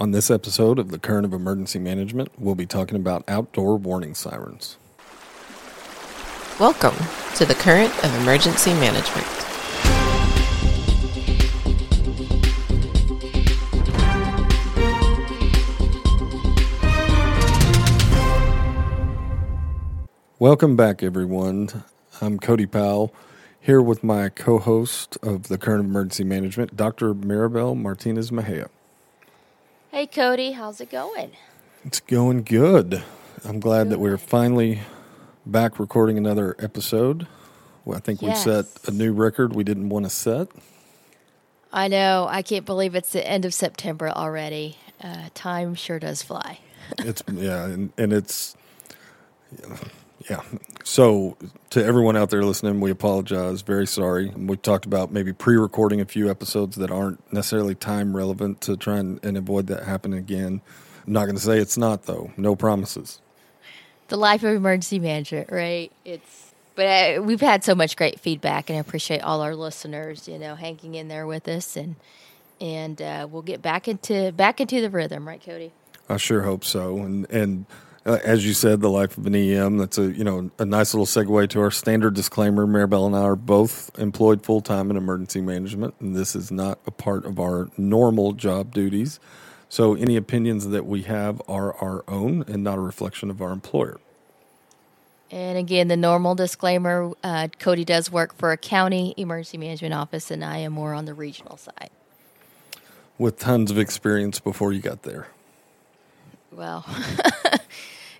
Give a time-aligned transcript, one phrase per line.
[0.00, 4.14] On this episode of the Current of Emergency Management, we'll be talking about outdoor warning
[4.14, 4.78] sirens.
[6.58, 6.94] Welcome
[7.34, 9.26] to the Current of Emergency Management.
[20.38, 21.84] Welcome back, everyone.
[22.22, 23.14] I'm Cody Powell,
[23.60, 27.12] here with my co host of the Current of Emergency Management, Dr.
[27.12, 28.70] Maribel Martinez Mejia.
[29.90, 31.32] Hey, Cody, how's it going?
[31.84, 33.02] It's going good.
[33.44, 34.82] I'm glad that we're finally
[35.44, 37.26] back recording another episode.
[37.84, 40.46] Well, I think we set a new record we didn't want to set.
[41.72, 42.28] I know.
[42.30, 44.76] I can't believe it's the end of September already.
[45.02, 46.60] Uh, time sure does fly.
[47.00, 48.56] It's yeah, and, and it's
[50.28, 50.42] yeah.
[50.84, 51.36] So
[51.70, 53.62] to everyone out there listening, we apologize.
[53.62, 54.30] Very sorry.
[54.30, 58.98] We talked about maybe pre-recording a few episodes that aren't necessarily time relevant to try
[58.98, 60.60] and, and avoid that happening again.
[61.06, 62.32] I'm not going to say it's not though.
[62.36, 63.20] No promises.
[64.08, 65.92] The life of emergency management, right?
[66.04, 70.26] It's but uh, we've had so much great feedback, and I appreciate all our listeners,
[70.26, 71.96] you know, hanging in there with us, and
[72.60, 75.72] and uh, we'll get back into back into the rhythm, right, Cody?
[76.08, 76.98] I sure hope so.
[76.98, 77.66] And and
[78.06, 79.78] uh, as you said, the life of an EM.
[79.78, 82.66] That's a you know a nice little segue to our standard disclaimer.
[82.66, 86.78] Maribel and I are both employed full time in emergency management, and this is not
[86.86, 89.20] a part of our normal job duties.
[89.68, 93.52] So any opinions that we have are our own and not a reflection of our
[93.52, 94.00] employer.
[95.30, 100.30] And again, the normal disclaimer: uh, Cody does work for a county emergency management office,
[100.30, 101.90] and I am more on the regional side.
[103.18, 105.28] With tons of experience before you got there.
[106.50, 106.84] Well,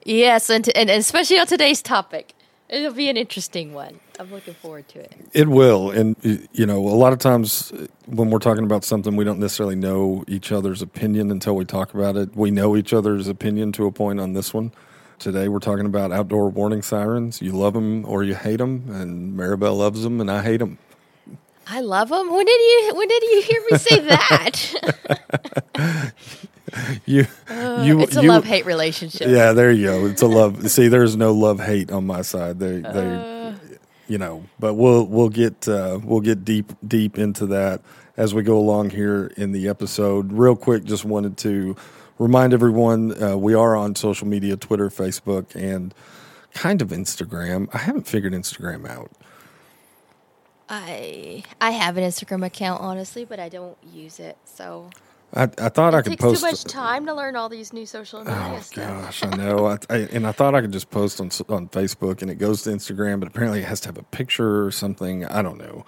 [0.05, 2.35] yes, and, and especially on today's topic,
[2.69, 4.01] it'll be an interesting one.
[4.19, 5.15] I'm looking forward to it.
[5.33, 6.17] It will, and
[6.53, 9.77] you know, a lot of times uh, when we're talking about something, we don't necessarily
[9.77, 12.37] know each other's opinion until we talk about it.
[12.37, 14.73] We know each other's opinion to a point on this one.
[15.19, 17.41] Today, we're talking about outdoor warning sirens.
[17.43, 20.79] You love them or you hate them, and Maribel loves them, and I hate them.
[21.67, 22.31] I love them.
[22.33, 26.13] When did you When did you hear me say that?
[27.05, 27.27] You,
[27.83, 29.27] you, it's a you- love hate relationship.
[29.29, 30.07] Yeah, there you go.
[30.07, 30.71] It's a love.
[30.71, 32.61] See, there's no love hate on my side.
[32.61, 33.55] They, they,
[34.07, 34.45] you know.
[34.61, 37.81] But we'll we'll get uh, we'll get deep deep into that
[38.17, 40.33] as we go along here in the episode.
[40.33, 41.75] Real quick, just wanted to
[42.21, 45.93] remind everyone uh, we are on social media: Twitter, Facebook, and
[46.55, 47.69] kind of Instagram.
[47.75, 49.11] I haven't figured Instagram out.
[50.71, 54.39] I I have an Instagram account, honestly, but I don't use it.
[54.45, 54.89] So
[55.35, 56.41] I, I thought I could takes post.
[56.43, 59.03] too much time to learn all these new social media Oh stuff.
[59.21, 59.67] gosh, I know.
[59.67, 62.63] I, I, and I thought I could just post on on Facebook, and it goes
[62.63, 65.25] to Instagram, but apparently it has to have a picture or something.
[65.27, 65.85] I don't know.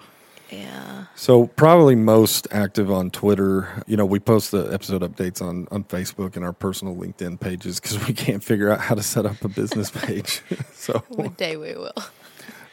[0.51, 1.05] Yeah.
[1.15, 3.83] So probably most active on Twitter.
[3.87, 7.79] You know, we post the episode updates on on Facebook and our personal LinkedIn pages
[7.79, 10.41] because we can't figure out how to set up a business page.
[10.73, 11.93] so One day we will.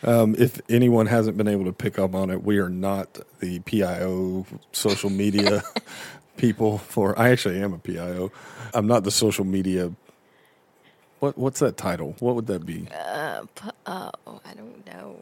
[0.02, 3.60] Um, if anyone hasn't been able to pick up on it, we are not the
[3.60, 5.62] PIO social media
[6.36, 6.78] people.
[6.78, 8.32] For I actually am a PIO.
[8.74, 9.92] I'm not the social media.
[11.20, 12.16] What what's that title?
[12.20, 12.88] What would that be?
[12.94, 14.10] Uh, p- oh,
[14.44, 15.16] I don't know.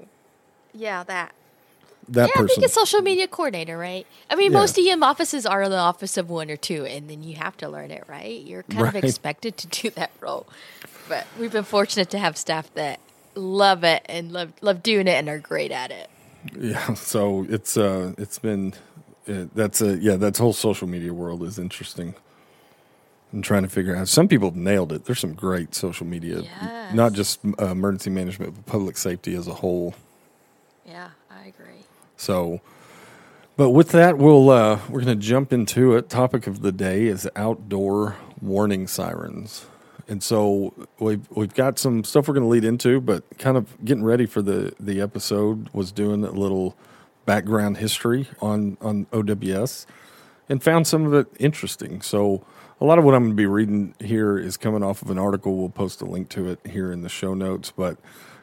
[0.74, 1.34] Yeah, that.
[2.10, 2.48] That yeah, I person.
[2.48, 4.06] think it's social media coordinator, right?
[4.30, 4.58] I mean, Yeah.
[4.60, 7.68] most EM offices are the office of one or two, and then you have to
[7.68, 8.40] learn it, right?
[8.40, 8.94] You're kind Right.
[8.96, 10.46] of expected to do that role.
[11.08, 13.00] But we've been fortunate to have staff that
[13.38, 16.10] love it and love love doing it and are great at it.
[16.58, 18.74] Yeah, so it's uh it's been
[19.28, 22.14] uh, that's a yeah that's whole social media world is interesting.
[23.32, 24.08] I'm trying to figure out.
[24.08, 25.04] Some people have nailed it.
[25.04, 26.94] There's some great social media, Yes.
[26.94, 29.94] not just uh, emergency management, but public safety as a whole.
[30.86, 31.84] Yeah, I agree.
[32.16, 32.62] So,
[33.58, 36.08] but with that, we'll uh, we're going to jump into it.
[36.08, 39.66] Topic of the day is outdoor warning sirens,
[40.08, 43.84] and so we've we've got some stuff we're going to lead into, but kind of
[43.84, 46.76] getting ready for the the episode was doing a little
[47.26, 49.86] background history on on OWS,
[50.48, 52.02] and found some of it interesting.
[52.02, 52.44] So.
[52.80, 55.18] A lot of what I'm going to be reading here is coming off of an
[55.18, 55.56] article.
[55.56, 57.98] We'll post a link to it here in the show notes, but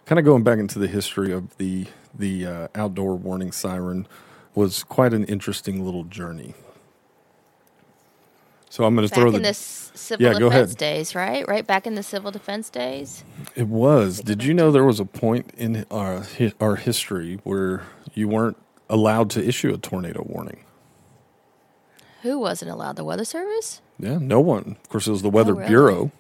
[0.05, 4.07] kind of going back into the history of the the uh, outdoor warning siren
[4.53, 6.53] was quite an interesting little journey.
[8.75, 9.39] So I'm going to throw in the.
[9.39, 10.77] the civil Yeah, go defense ahead.
[10.77, 11.47] days, right?
[11.47, 13.23] Right back in the civil defense days.
[13.55, 14.19] It was.
[14.19, 16.23] Did you know there was a point in our
[16.59, 17.83] our history where
[18.13, 18.57] you weren't
[18.89, 20.59] allowed to issue a tornado warning?
[22.23, 22.97] Who wasn't allowed?
[22.97, 23.81] The Weather Service?
[23.97, 24.75] Yeah, no one.
[24.83, 25.69] Of course, it was the oh, Weather Oh, really?
[25.69, 26.11] Bureau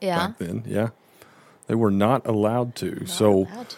[0.00, 0.28] Yeah.
[0.28, 0.62] back then.
[0.66, 0.88] Yeah,
[1.66, 3.00] they were not allowed to.
[3.00, 3.32] Not so.
[3.40, 3.76] allowed to.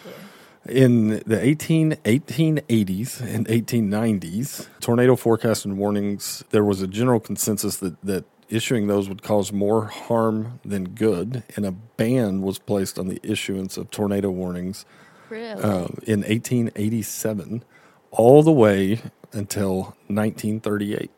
[0.67, 7.77] In the 18, 1880s and 1890s, tornado forecast and warnings, there was a general consensus
[7.77, 12.97] that, that issuing those would cause more harm than good, and a ban was placed
[12.97, 14.85] on the issuance of tornado warnings
[15.29, 15.61] Really?
[15.61, 17.63] uh, in 1887,
[18.11, 19.01] all the way
[19.33, 21.11] until 1938.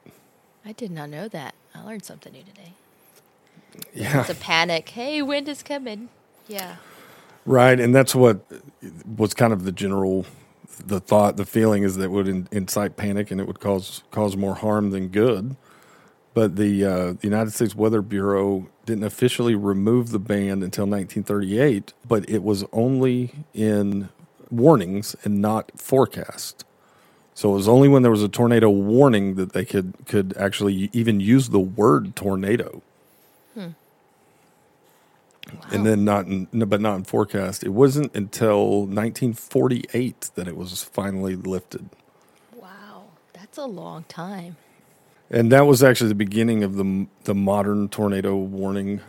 [0.65, 1.53] I did not know that.
[1.75, 2.73] I learned something new today.
[3.93, 4.89] Yeah, It's a panic.
[4.89, 6.09] Hey, wind is coming.
[6.47, 6.77] Yeah.
[7.45, 8.45] Right, and that's what
[9.17, 10.25] was kind of the general,
[10.85, 14.03] the thought, the feeling is that it would in, incite panic and it would cause
[14.11, 15.55] cause more harm than good.
[16.33, 21.93] But the uh, the United States Weather Bureau didn't officially remove the ban until 1938,
[22.07, 24.09] but it was only in
[24.51, 26.65] warnings and not forecast.
[27.35, 30.89] So it was only when there was a tornado warning that they could could actually
[30.93, 32.81] even use the word tornado.
[35.71, 37.63] And then not in, but not in forecast.
[37.63, 41.89] It wasn't until 1948 that it was finally lifted.
[42.55, 43.05] Wow.
[43.33, 44.57] That's a long time.
[45.29, 49.01] And that was actually the beginning of the the modern tornado warning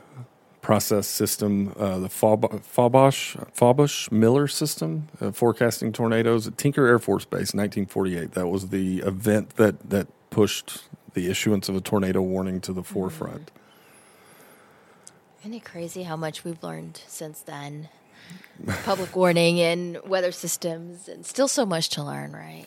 [0.62, 7.24] process system, uh, the Fawbush Fawbush Miller system, uh, forecasting tornadoes at Tinker Air Force
[7.24, 8.32] Base, 1948.
[8.32, 10.80] That was the event that that pushed
[11.14, 13.50] the issuance of a tornado warning to the forefront.
[15.46, 17.88] Isn't it crazy how much we've learned since then?
[18.82, 22.66] Public warning and weather systems, and still so much to learn, right?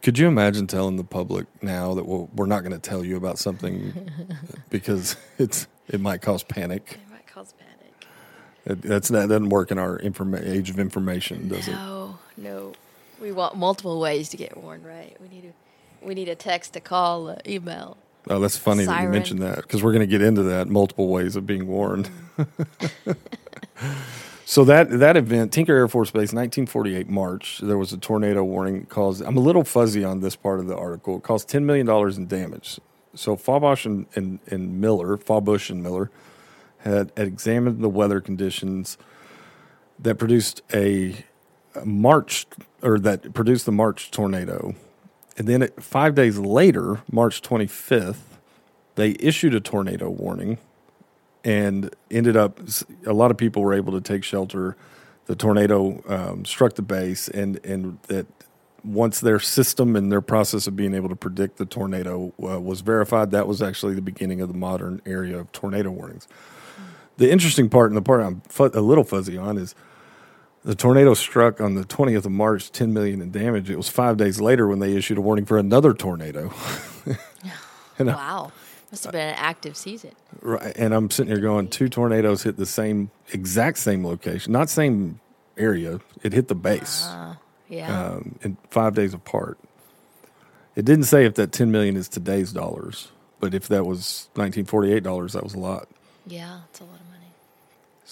[0.00, 3.18] Could you imagine telling the public now that we'll, we're not going to tell you
[3.18, 4.10] about something
[4.70, 6.98] because it's it might cause panic?
[7.06, 8.06] It might cause panic.
[8.64, 11.72] It, that's that doesn't work in our informa- age of information, does it?
[11.72, 12.72] No, no.
[13.20, 15.14] We want multiple ways to get warned, right?
[15.20, 15.52] We need to,
[16.06, 17.98] we need a text, a call, a email.
[18.28, 21.08] Oh, that's funny that you mentioned that because we're going to get into that multiple
[21.08, 22.08] ways of being warned.
[24.46, 28.86] so that that event, Tinker Air Force Base, 1948 March, there was a tornado warning
[28.86, 29.22] caused.
[29.22, 31.18] I'm a little fuzzy on this part of the article.
[31.18, 32.80] It caused 10 million dollars in damage.
[33.14, 36.10] So Fawbush and, and, and Miller, Fawbush and Miller,
[36.78, 38.98] had, had examined the weather conditions
[39.98, 41.24] that produced a
[41.84, 42.46] March
[42.82, 44.74] or that produced the March tornado.
[45.36, 48.16] And then it, five days later, March 25th,
[48.94, 50.58] they issued a tornado warning
[51.44, 52.60] and ended up,
[53.06, 54.76] a lot of people were able to take shelter.
[55.26, 58.26] The tornado um, struck the base, and, and that
[58.82, 62.80] once their system and their process of being able to predict the tornado uh, was
[62.80, 66.28] verified, that was actually the beginning of the modern area of tornado warnings.
[67.16, 69.74] The interesting part, and the part I'm fu- a little fuzzy on, is
[70.64, 73.68] the tornado struck on the 20th of March, 10 million in damage.
[73.70, 76.52] It was five days later when they issued a warning for another tornado.
[77.98, 78.52] And I- Wow.
[78.90, 80.12] Must have been an active season.
[80.40, 84.68] Right, and I'm sitting here going, two tornadoes hit the same, exact same location, not
[84.70, 85.18] same
[85.56, 86.00] area.
[86.22, 87.08] It hit the base,
[87.68, 88.00] Yeah.
[88.12, 89.58] um, in five days apart.
[90.76, 95.02] It didn't say if that 10 million is today's dollars, but if that was 1948
[95.02, 95.88] dollars, that was a lot.
[96.26, 97.00] yeah, it's a lot.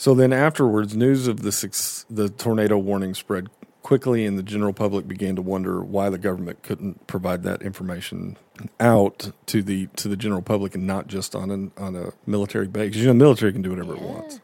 [0.03, 3.51] So then afterwards, news of the six, the tornado warning spread
[3.85, 8.37] quickly, and the general public began to wonder why the government couldn't provide that information
[8.81, 12.67] out to the to the general public and not just on an, on a military
[12.67, 12.97] base.
[12.97, 14.41] You know, the military can do whatever it wants.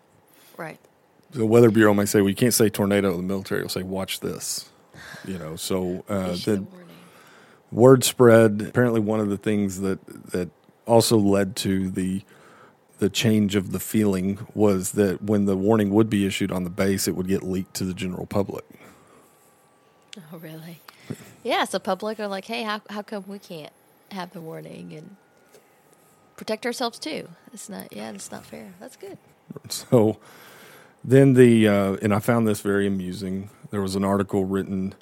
[0.56, 0.78] Right.
[1.32, 4.20] The Weather Bureau might say, "Well, you can't say tornado." The military will say, "Watch
[4.20, 4.70] this."
[5.26, 6.36] You know, so uh,
[7.72, 8.62] word spread.
[8.62, 9.98] Apparently, one of the things that
[10.30, 10.50] that
[10.86, 12.22] also led to the
[12.98, 16.70] the change of the feeling was that when the warning would be issued on the
[16.70, 18.64] base, it would get leaked to the general public.
[20.32, 20.80] Oh, really?
[21.42, 23.72] Yeah, so public are like, hey, how, how come we can't
[24.10, 25.16] have the warning and
[26.36, 27.28] protect ourselves too?
[27.52, 28.74] It's not, yeah, it's not fair.
[28.80, 29.18] That's good.
[29.68, 30.18] So
[31.04, 33.50] then the uh, and I found this very amusing.
[33.70, 34.94] There was an article written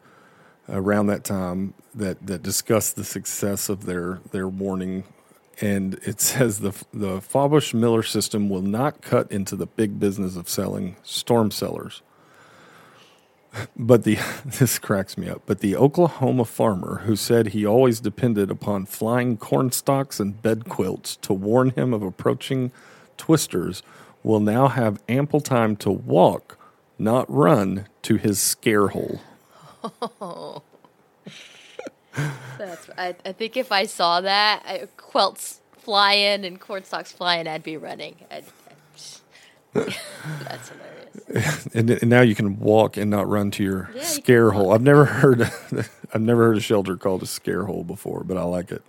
[0.68, 5.04] around that time that that discussed the success of their their warning,
[5.60, 10.36] and it says the the Fawbush Miller system will not cut into the big business
[10.36, 12.02] of selling storm cellars.
[13.74, 15.42] But the this cracks me up.
[15.46, 20.68] But the Oklahoma farmer who said he always depended upon flying corn stalks and bed
[20.68, 22.70] quilts to warn him of approaching
[23.16, 23.82] twisters
[24.22, 26.58] will now have ample time to walk,
[26.98, 29.20] not run, to his scare hole.
[32.58, 37.62] That's, I, I think if I saw that, I, quilts flying and cornstalks flying, I'd
[37.62, 38.16] be running.
[38.30, 38.44] I'd,
[39.74, 39.94] I'd-
[40.44, 41.66] that's hilarious.
[41.74, 44.72] And, and now you can walk and not run to your Yeah, scare can hole.
[44.72, 45.42] I've never heard
[46.14, 48.82] I've never heard a shelter called a scare hole before, but I like it.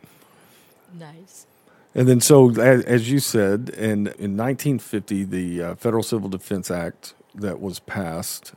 [0.98, 1.46] Nice.
[1.94, 6.70] And then, so as, as you said, in, in 1950, the uh, Federal Civil Defense
[6.72, 8.54] Act that was passed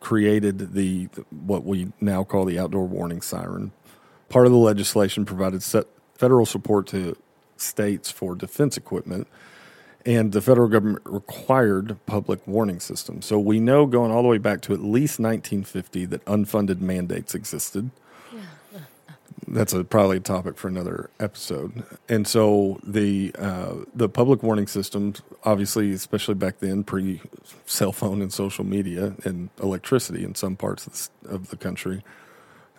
[0.00, 3.72] created the what we now call the outdoor warning siren.
[4.28, 7.16] Part of the legislation provided set federal support to
[7.56, 9.26] states for defense equipment.
[10.06, 13.26] And the federal government required public warning systems.
[13.26, 17.34] So we know going all the way back to at least 1950 that unfunded mandates
[17.34, 17.90] existed
[19.50, 21.84] that's a, probably a topic for another episode.
[22.08, 27.20] And so the uh, the public warning systems, obviously, especially back then, pre
[27.66, 30.92] cell phone and social media and electricity in some parts of
[31.22, 32.02] the, of the, country,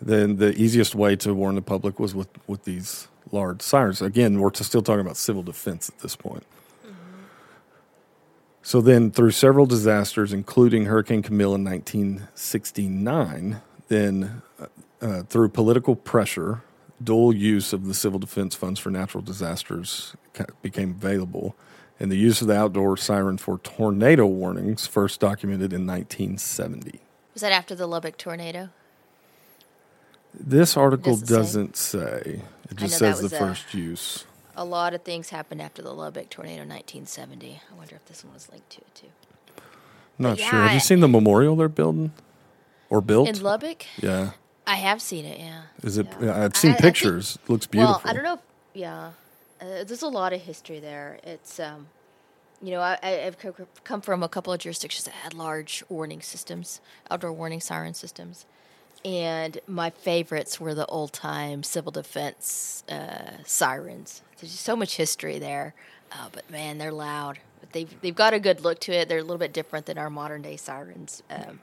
[0.00, 4.02] then the easiest way to warn the public was with with these large sirens.
[4.02, 6.44] Again, we're still talking about civil defense at this point.
[8.62, 14.66] So then, through several disasters, including Hurricane Camille in 1969, then uh,
[15.00, 16.62] uh, through political pressure,
[17.02, 20.14] dual use of the civil defense funds for natural disasters
[20.60, 21.56] became available,
[21.98, 27.00] and the use of the outdoor siren for tornado warnings first documented in 1970.
[27.32, 28.68] Was that after the Lubbock tornado?
[30.32, 32.42] This article doesn't say.
[32.70, 34.24] It just says the first use.
[34.56, 37.60] A lot of things happened after the Lubbock tornado in 1970.
[37.70, 39.06] I wonder if this one was linked to it too.
[40.18, 40.60] Not yeah, sure.
[40.60, 42.12] Have you seen the memorial they're building
[42.90, 43.86] or built in Lubbock?
[44.00, 44.32] Yeah.
[44.66, 45.38] I have seen it.
[45.38, 45.62] Yeah.
[45.82, 46.06] Is it?
[46.20, 46.44] Yeah.
[46.44, 47.36] I've seen I, pictures.
[47.36, 47.94] I think, Looks beautiful.
[47.94, 48.34] Well, I don't know.
[48.34, 48.40] If,
[48.74, 49.10] yeah,
[49.60, 51.18] uh, there's a lot of history there.
[51.24, 51.86] It's um,
[52.62, 53.36] you know, I, have
[53.84, 58.44] come from a couple of jurisdictions that had large warning systems, outdoor warning siren systems,
[59.04, 64.22] and my favorites were the old time civil defense uh, sirens.
[64.40, 65.74] There's so much history there,
[66.12, 67.38] uh, but man, they're loud.
[67.60, 69.08] But they've they've got a good look to it.
[69.08, 71.22] They're a little bit different than our modern day sirens.
[71.30, 71.60] Um,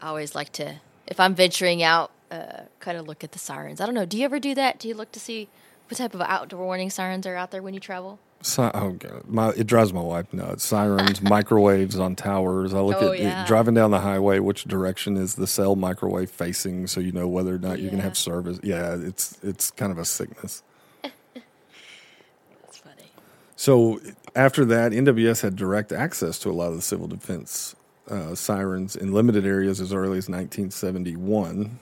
[0.00, 3.80] I always like to if I'm venturing out, uh, kind of look at the sirens.
[3.80, 4.04] I don't know.
[4.04, 4.78] Do you ever do that?
[4.78, 5.48] Do you look to see
[5.88, 8.18] what type of outdoor warning sirens are out there when you travel?
[8.56, 9.24] Oh God.
[9.26, 10.64] My, it drives my wife nuts.
[10.64, 12.72] Sirens, microwaves on towers.
[12.72, 13.42] I look oh, at yeah.
[13.42, 14.38] it, driving down the highway.
[14.38, 17.98] Which direction is the cell microwave facing, so you know whether or not you're going
[17.98, 18.60] to have service.
[18.62, 20.62] Yeah, it's it's kind of a sickness.
[21.02, 23.10] That's funny.
[23.56, 24.00] So
[24.36, 27.74] after that, NWS had direct access to a lot of the civil defense
[28.08, 31.78] uh, sirens in limited areas as early as 1971.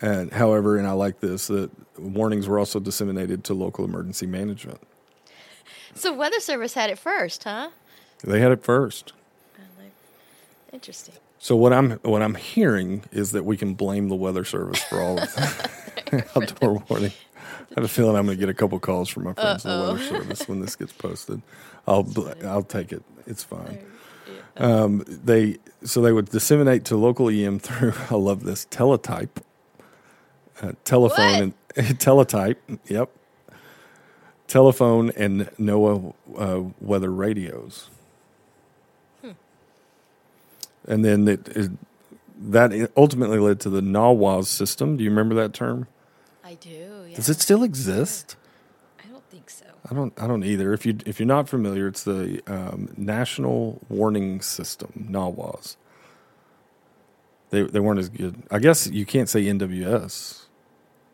[0.00, 4.80] And however, and I like this, that warnings were also disseminated to local emergency management.
[5.94, 7.70] So Weather Service had it first, huh?
[8.22, 9.12] They had it first.
[10.72, 11.14] Interesting.
[11.38, 15.00] So what I'm what I'm hearing is that we can blame the Weather Service for
[15.00, 17.12] all of outdoor warning.
[17.70, 19.72] I have a feeling I'm going to get a couple calls from my friends Uh-oh.
[19.72, 21.42] in the Weather Service when this gets posted.
[21.86, 22.06] I'll
[22.44, 23.02] I'll take it.
[23.26, 23.78] It's fine.
[24.56, 29.44] Um, they so they would disseminate to local EM through I love this teletype,
[30.62, 31.86] uh, telephone what?
[31.88, 32.60] and teletype.
[32.86, 33.10] Yep,
[34.48, 37.88] telephone and NOAA uh, weather radios.
[39.22, 39.30] Hmm.
[40.86, 41.70] And then it, it,
[42.38, 44.96] that ultimately led to the NAWAS system.
[44.96, 45.86] Do you remember that term?
[46.44, 47.06] I do.
[47.08, 47.16] Yeah.
[47.16, 48.36] Does it still exist?
[49.02, 49.24] I don't.
[49.30, 49.64] Think so.
[49.90, 50.72] I don't I don't either.
[50.72, 55.76] If you if you're not familiar, it's the um, National Warning System (NAWAS).
[57.50, 58.42] They they weren't as good.
[58.50, 60.44] I guess you can't say NWS,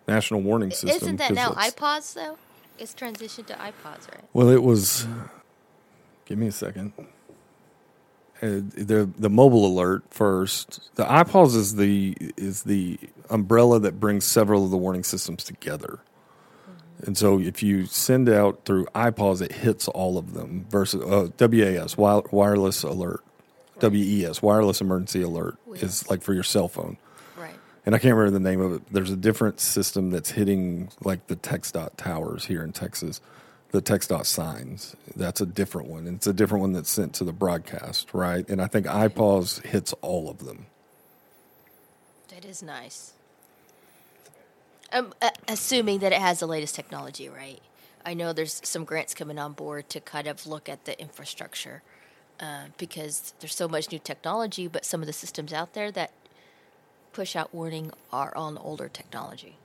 [0.08, 0.90] National Warning System.
[0.90, 2.38] Isn't that now IPAWS though?
[2.80, 4.24] It's transitioned to IPAWS, right?
[4.32, 5.06] Well, it was.
[6.24, 6.94] Give me a second.
[8.42, 10.90] Uh, the the mobile alert first.
[10.94, 16.00] The IPAWS is the is the umbrella that brings several of the warning systems together.
[17.02, 21.28] And so if you send out through IPAWS, it hits all of them versus uh,
[21.38, 23.22] WAS, wireless alert.
[23.82, 23.92] Right.
[23.92, 26.98] WES, wireless emergency alert, is like for your cell phone.
[27.86, 28.92] And I can't remember the name of it.
[28.92, 33.20] There's a different system that's hitting like the TxDOT towers here in Texas,
[33.70, 34.94] the TxDOT signs.
[35.16, 36.06] That's a different one.
[36.06, 38.46] And it's a different one that's sent to the broadcast, right?
[38.48, 40.66] And I think IPAWS hits all of them.
[42.28, 43.14] That is nice.
[44.92, 47.60] Um, uh, assuming that it has the latest technology, right?
[48.04, 51.82] I know there's some grants coming on board to kind of look at the infrastructure
[52.40, 56.10] uh, because there's so much new technology, but some of the systems out there that
[57.12, 59.56] push out warning are on older technology.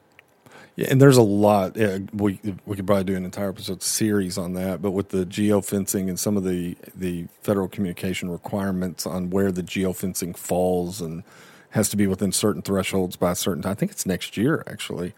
[0.75, 1.77] Yeah, and there's a lot.
[1.77, 4.81] Yeah, we we could probably do an entire episode series on that.
[4.81, 9.63] But with the geofencing and some of the the federal communication requirements on where the
[9.63, 11.23] geofencing falls and
[11.71, 13.71] has to be within certain thresholds by a certain time.
[13.71, 15.13] I think it's next year actually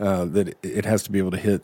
[0.00, 1.62] uh, that it has to be able to hit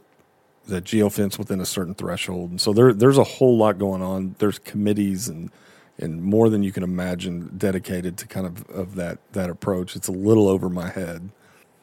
[0.67, 2.51] the geofence within a certain threshold.
[2.51, 4.37] And so there there's a whole lot going on.
[4.39, 5.51] There's committees and
[5.99, 9.97] and more than you can imagine dedicated to kind of of that that approach.
[9.97, 11.31] It's a little over my head.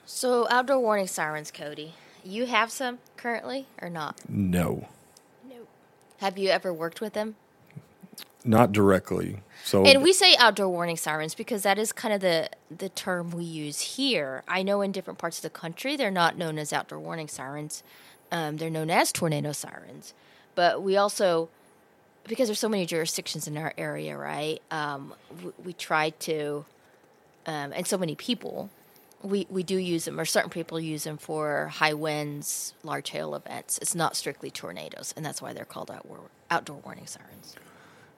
[0.05, 1.93] So outdoor warning sirens, Cody.
[2.23, 4.19] You have some currently or not?
[4.29, 4.87] No.
[5.47, 5.55] No.
[6.19, 7.35] Have you ever worked with them?
[8.43, 9.41] Not directly.
[9.63, 13.31] So And we say outdoor warning sirens because that is kind of the the term
[13.31, 14.43] we use here.
[14.47, 17.83] I know in different parts of the country they're not known as outdoor warning sirens.
[18.31, 20.13] Um, they're known as tornado sirens,
[20.55, 21.49] but we also,
[22.27, 24.61] because there's so many jurisdictions in our area, right?
[24.71, 25.13] Um,
[25.43, 26.65] we, we try to,
[27.45, 28.69] um, and so many people,
[29.23, 33.35] we, we do use them, or certain people use them for high winds, large hail
[33.35, 33.77] events.
[33.79, 37.55] It's not strictly tornadoes, and that's why they're called outdoor, outdoor warning sirens.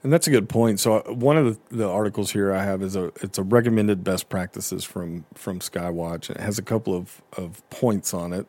[0.04, 0.82] And that's a good point.
[0.82, 4.04] So uh, one of the, the articles here I have is a it's a recommended
[4.04, 6.30] best practices from from Skywatch.
[6.30, 8.46] It has a couple of, of points on it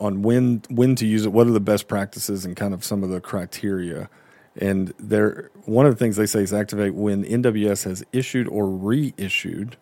[0.00, 3.04] on when when to use it, what are the best practices, and kind of some
[3.04, 4.10] of the criteria.
[4.56, 8.68] And there, one of the things they say is activate when NWS has issued or
[8.68, 9.76] reissued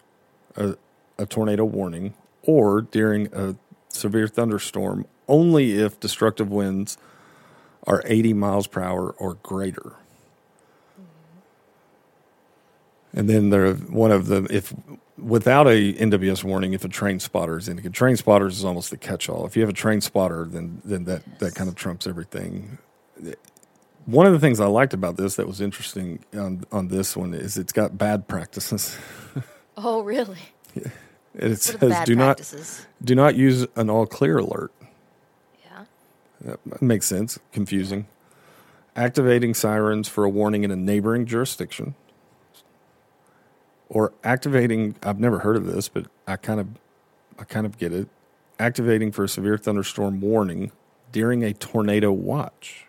[0.57, 0.77] a,
[1.19, 3.57] a tornado warning, or during a
[3.89, 6.99] severe thunderstorm, only if destructive winds
[7.87, 9.95] are 80 miles per hour or greater.
[13.13, 14.73] And then there, one of the if
[15.19, 18.97] without a NWS warning, if a train spotter is indicated, train spotters is almost the
[18.97, 19.45] catch-all.
[19.47, 21.41] If you have a train spotter, then then that yes.
[21.41, 22.79] that kind of trumps everything.
[24.11, 27.33] One of the things I liked about this that was interesting on on this one
[27.33, 28.97] is it's got bad practices.
[29.83, 30.37] Oh, really?
[30.75, 30.89] Yeah.
[31.35, 32.81] It says do practices?
[32.81, 34.73] not do not use an all clear alert.
[35.65, 35.85] Yeah,
[36.67, 37.39] that makes sense.
[37.53, 38.07] Confusing.
[38.95, 41.95] Activating sirens for a warning in a neighboring jurisdiction
[43.89, 46.69] or activating I've never heard of this, but I kind of
[47.39, 48.09] I kind of get it.
[48.59, 50.73] Activating for a severe thunderstorm warning
[51.11, 52.87] during a tornado watch.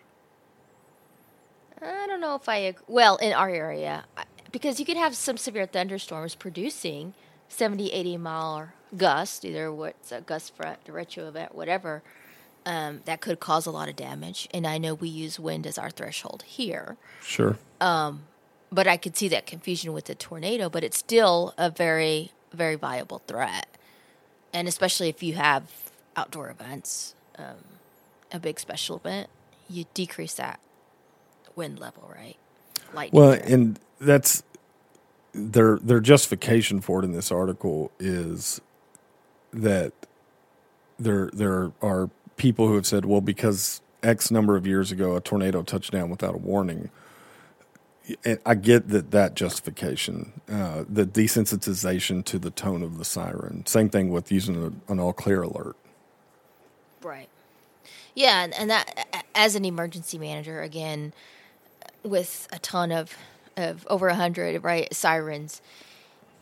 [2.22, 2.84] Know if I agree.
[2.86, 4.04] Well, in our area,
[4.52, 7.14] because you could have some severe thunderstorms producing
[7.48, 12.04] 70, 80 mile gust, either what's a gust front, derecho event, whatever,
[12.64, 14.48] um, that could cause a lot of damage.
[14.54, 16.96] And I know we use wind as our threshold here.
[17.20, 17.58] Sure.
[17.80, 18.22] Um,
[18.70, 22.76] but I could see that confusion with the tornado, but it's still a very, very
[22.76, 23.66] viable threat.
[24.52, 25.64] And especially if you have
[26.14, 27.64] outdoor events, um,
[28.30, 29.28] a big special event,
[29.68, 30.60] you decrease that
[31.56, 32.36] wind level, right?
[32.94, 34.42] Lightning well, and that's
[35.32, 38.60] their their justification for it in this article is
[39.52, 39.92] that
[40.98, 45.20] there there are people who have said, well, because X number of years ago a
[45.20, 46.90] tornado touched down without a warning,
[48.44, 53.64] I get that that justification, uh, the desensitization to the tone of the siren.
[53.66, 54.56] Same thing with using
[54.88, 55.76] a, an all clear alert.
[57.02, 57.28] Right.
[58.14, 61.12] Yeah, and, and that as an emergency manager, again,
[62.02, 63.16] with a ton of
[63.56, 65.60] of over a hundred right sirens,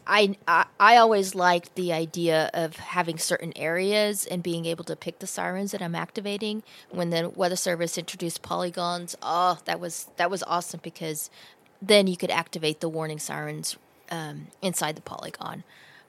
[0.07, 5.21] I, I, always liked the idea of having certain areas and being able to pick
[5.21, 6.63] the sirens that I'm activating.
[6.91, 11.31] When the Weather Service introduced polygons, oh, that was that was awesome because
[11.81, 13.77] then you could activate the warning sirens
[14.11, 15.63] um, inside the polygon.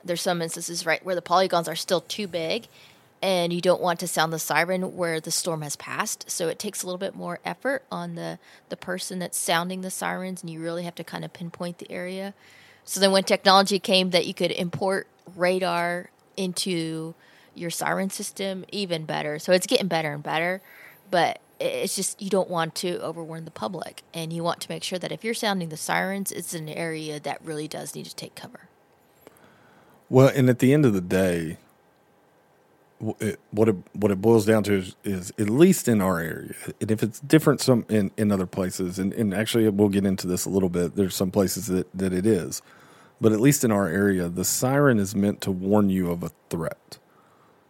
[0.04, 2.68] There's some instances right where the polygons are still too big,
[3.22, 6.30] and you don't want to sound the siren where the storm has passed.
[6.30, 9.92] So it takes a little bit more effort on the the person that's sounding the
[9.92, 12.34] sirens, and you really have to kind of pinpoint the area.
[12.84, 17.14] So then when technology came that you could import radar into
[17.54, 19.38] your siren system, even better.
[19.40, 20.62] So it's getting better and better,
[21.10, 24.84] but it's just you don't want to overwarn the public and you want to make
[24.84, 28.16] sure that if you're sounding the sirens, it's an area that really does need to
[28.16, 28.62] take cover.
[30.10, 31.58] Well, and at the end of the day,
[33.20, 36.54] it, what it what it boils down to is, is, at least in our area,
[36.80, 40.28] and if it's different some in, in other places, and, and actually we'll get into
[40.28, 40.96] this a little bit.
[40.96, 42.62] There's some places that, that it is,
[43.20, 46.32] but at least in our area, the siren is meant to warn you of a
[46.50, 47.00] threat.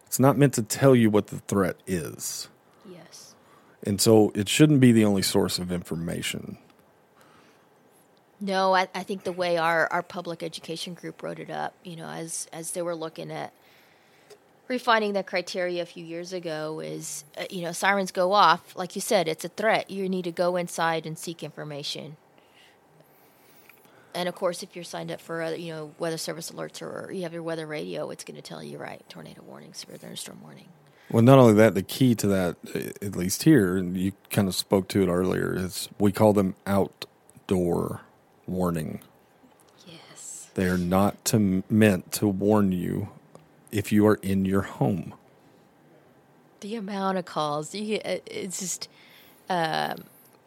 [0.06, 2.48] It's not meant to tell you what the threat is.
[2.90, 3.34] Yes.
[3.82, 6.58] And so it shouldn't be the only source of information.
[8.38, 11.96] No, I, I think the way our, our public education group wrote it up, you
[11.96, 13.52] know, as as they were looking at
[14.68, 18.74] refining the criteria a few years ago is uh, you know sirens go off.
[18.76, 19.90] Like you said it's a threat.
[19.90, 22.16] You need to go inside and seek information.
[24.14, 27.10] And of course if you're signed up for uh, you know weather service alerts or
[27.12, 30.42] you have your weather radio it's going to tell you right tornado warning severe thunderstorm
[30.42, 30.68] warning.
[31.10, 32.56] Well not only that the key to that
[33.02, 36.54] at least here and you kind of spoke to it earlier is we call them
[36.66, 38.02] outdoor
[38.46, 39.00] warning.
[39.86, 40.48] Yes.
[40.54, 43.08] They are not to, meant to warn you
[43.72, 45.14] if you are in your home.
[46.60, 48.88] The amount of calls, you, it's just,
[49.48, 50.04] um,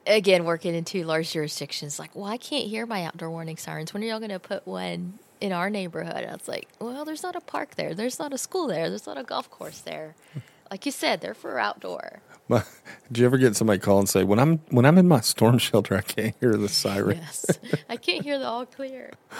[0.07, 3.93] again, working in two large jurisdictions, like, well, I can't hear my outdoor warning sirens.
[3.93, 6.25] When are y'all going to put one in our neighborhood?
[6.25, 7.93] I was like, well, there's not a park there.
[7.93, 8.89] There's not a school there.
[8.89, 10.15] There's not a golf course there.
[10.71, 12.21] Like you said, they're for outdoor.
[12.49, 12.67] But,
[13.07, 15.57] did you ever get somebody call and say, "When I'm when I'm in my storm
[15.59, 17.17] shelter, I can't hear the siren"?
[17.17, 17.45] Yes,
[17.87, 19.11] I can't hear the all clear.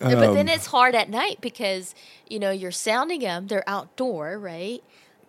[0.00, 1.94] Um, but then um, it's hard at night because
[2.28, 3.46] you know you're sounding them.
[3.46, 4.82] They're outdoor, right?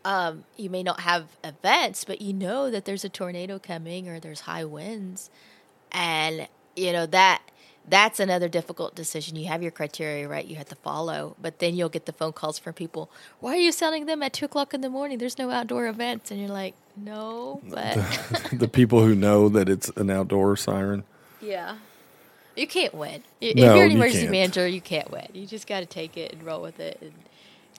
[0.07, 4.21] um, you may not have events, but you know that there's a tornado coming or
[4.21, 5.29] there's high winds,
[5.91, 7.41] and you know that
[7.85, 9.35] that's another difficult decision.
[9.35, 10.45] You have your criteria, right?
[10.45, 13.11] You have to follow, but then you'll get the phone calls from people.
[13.41, 15.17] Why are you selling them at two o'clock in the morning?
[15.17, 17.95] There's no outdoor events, and you're like, no, but
[18.53, 21.03] the people who know that it's an outdoor siren.
[21.41, 21.79] yeah,
[22.57, 23.23] you can't win.
[23.41, 24.31] If No, you're an emergency can't.
[24.31, 25.27] manager, you can't win.
[25.33, 27.13] You just got to take it and roll with it and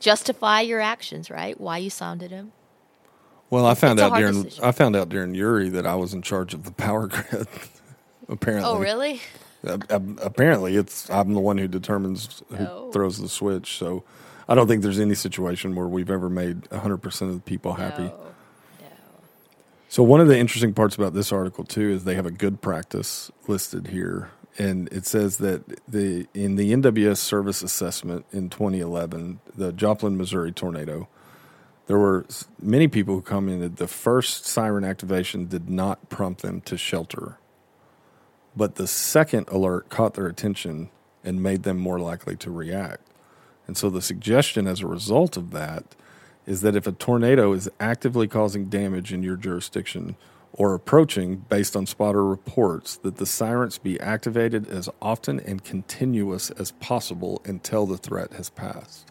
[0.01, 1.61] justify your actions, right?
[1.61, 2.53] Why you sounded him.
[3.51, 4.65] Well, I found out during decision.
[4.65, 7.49] I found out during Uri that I was in charge of the power grid.
[8.29, 9.21] apparently, Oh, really?
[9.67, 9.79] Uh,
[10.23, 12.91] apparently, it's I'm the one who determines who Oh.
[12.93, 13.77] throws the switch.
[13.79, 14.05] So,
[14.49, 17.75] I don't think there's any situation where we've ever made 100 percent of the people
[17.75, 18.05] happy.
[18.05, 18.89] No, no.
[19.89, 22.61] So one of the interesting parts about this article too is they have a good
[22.61, 29.39] practice listed here, and it says that the in the NWS service assessment in 2011,
[29.55, 31.09] the Joplin, Missouri tornado,
[31.87, 32.27] there were
[32.61, 37.39] many people who commented the first siren activation did not prompt them to shelter,
[38.57, 40.91] but the second alert caught their attention
[41.23, 43.03] and made them more likely to react.
[43.67, 45.85] And so the suggestion as a result of that
[46.47, 50.17] is that if a tornado is actively causing damage in your jurisdiction
[50.53, 56.51] or approaching based on spotter reports, that the sirens be activated as often and continuous
[56.51, 59.07] as possible until the threat has passed.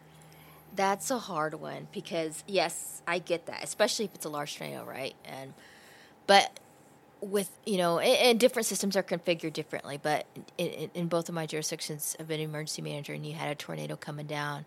[0.75, 4.83] That's a hard one because yes, I get that, especially if it's a large tornado,
[4.85, 5.15] right?
[5.25, 5.53] And
[6.27, 6.59] but
[7.21, 9.99] with you know, and, and different systems are configured differently.
[10.01, 10.25] But
[10.57, 13.49] in, in, in both of my jurisdictions, I've been an emergency manager, and you had
[13.49, 14.65] a tornado coming down,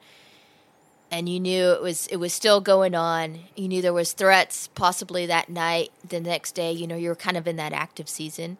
[1.11, 3.41] and you knew it was it was still going on.
[3.57, 6.73] You knew there was threats possibly that night, the next day.
[6.73, 8.59] You know, you were kind of in that active season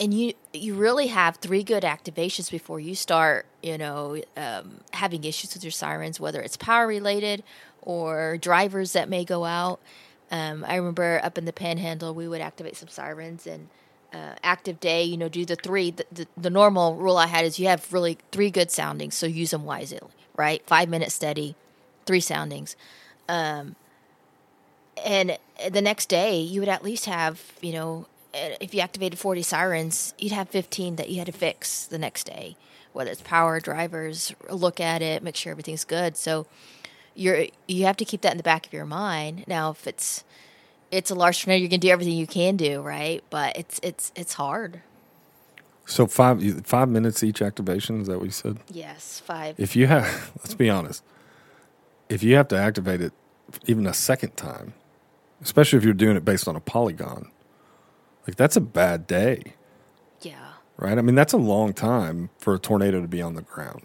[0.00, 5.24] and you you really have three good activations before you start you know um, having
[5.24, 7.42] issues with your sirens whether it's power related
[7.82, 9.80] or drivers that may go out
[10.30, 13.68] um, i remember up in the panhandle we would activate some sirens and
[14.12, 17.44] uh, active day you know do the three the, the, the normal rule i had
[17.44, 20.00] is you have really three good soundings so use them wisely
[20.36, 20.62] right?
[20.66, 21.56] Five minute steady
[22.06, 22.76] three soundings.
[25.04, 25.38] And
[25.70, 29.42] the next day you would at least have you know eh, if you activated 40
[29.42, 32.56] sirens you'd have 15 that you had to fix the next day
[32.92, 36.16] whether it's power drivers look at it make sure everything's good.
[36.16, 36.46] So
[37.14, 39.44] you're you have to keep that in the back of your mind.
[39.46, 40.24] Now if it's
[40.90, 43.22] it's a large tornado you're to do everything you can do right?
[43.30, 44.82] But it's it's it's hard
[45.86, 48.58] So five five minutes each activation is that what you said?
[48.70, 51.04] yes five If you have, let's be honest,
[52.08, 53.12] if you have to activate it
[53.66, 54.74] even a second time,
[55.42, 57.30] especially if you're doing it based on a polygon,
[58.26, 59.54] like that's a bad day,
[60.22, 60.98] yeah right?
[60.98, 63.82] I mean, that's a long time for a tornado to be on the ground.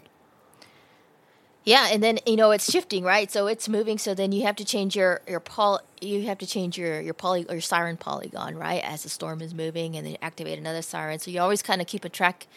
[1.70, 3.30] Yeah, and then you know it's shifting, right?
[3.30, 3.96] So it's moving.
[3.96, 7.14] So then you have to change your your poly, you have to change your your
[7.14, 8.82] poly or your siren polygon, right?
[8.82, 11.20] As the storm is moving, and then activate another siren.
[11.20, 12.48] So you always kind of keep a track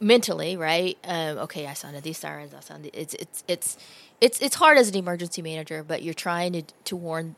[0.00, 0.96] mentally, right?
[1.02, 2.54] Um, okay, I sounded these sirens.
[2.54, 3.76] I sounded it's it's it's
[4.20, 7.34] it's it's hard as an emergency manager, but you're trying to to warn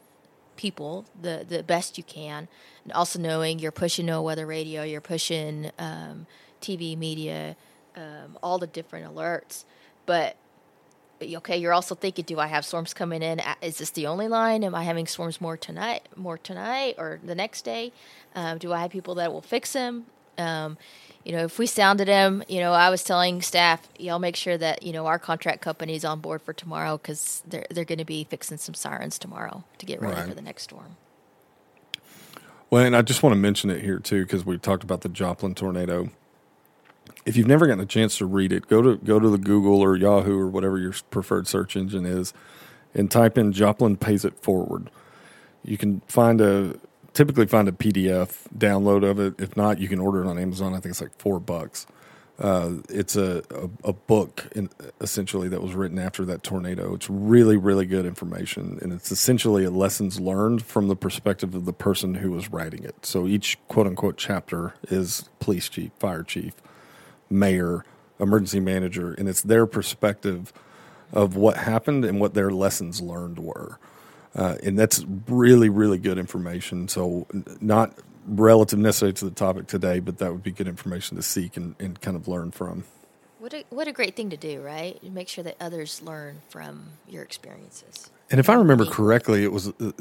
[0.57, 2.49] people the the best you can,
[2.85, 6.27] and also knowing you're pushing NOAA weather radio, you're pushing um,
[6.61, 7.57] TV media,
[7.97, 9.65] um, all the different alerts,
[10.05, 10.37] but
[11.23, 13.41] okay, you're also thinking, do I have storms coming in?
[13.63, 14.65] Is this the only line?
[14.65, 17.93] Am I having storms more tonight, more tonight, or the next day?
[18.35, 20.07] Um, do I have people that will fix them?
[20.37, 20.77] Um,
[21.25, 24.59] you know, if we sounded them, you know, I was telling staff, y'all make sure
[24.59, 27.99] that you know our contract company is on board for tomorrow because they're they're going
[27.99, 30.29] to be fixing some sirens tomorrow to get ready Right.
[30.29, 30.97] for the next storm.
[32.71, 35.09] Well, and I just want to mention it here too because we talked about the
[35.09, 36.11] Joplin tornado.
[37.27, 39.81] If you've never gotten a chance to read it, go to go to the Google
[39.81, 42.33] or Yahoo or whatever your preferred search engine is,
[42.95, 44.91] and type in Joplin pays it forward.
[45.65, 46.77] You can find a
[47.15, 49.35] typically find a PDF download of it.
[49.39, 50.75] If not, you can order it on Amazon.
[50.75, 51.87] I think it's like four bucks.
[52.37, 54.69] Uh, it's a, a, a book in,
[55.01, 56.93] essentially that was written after that tornado.
[56.93, 58.79] It's really, really good information.
[58.83, 62.83] And it's essentially a lessons learned from the perspective of the person who was writing
[62.83, 63.07] it.
[63.07, 66.55] So each quote unquote chapter is police chief, fire chief,
[67.35, 67.85] mayor,
[68.19, 70.53] emergency manager, and it's their perspective
[71.13, 73.79] of what happened and what their lessons learned were.
[74.35, 76.89] Uh, and that's really, really good information.
[76.89, 77.27] So,
[77.61, 77.95] not
[78.27, 81.77] relative necessarily to the topic today, but that would be good information to seek and,
[81.79, 82.85] and kind of learn from.
[83.39, 85.01] What a what a great thing to do, right?
[85.05, 88.11] Make sure that others learn from your experiences.
[88.31, 89.93] And if I remember correctly, it was uh,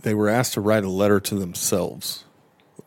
[0.00, 2.24] they were asked to write a letter to themselves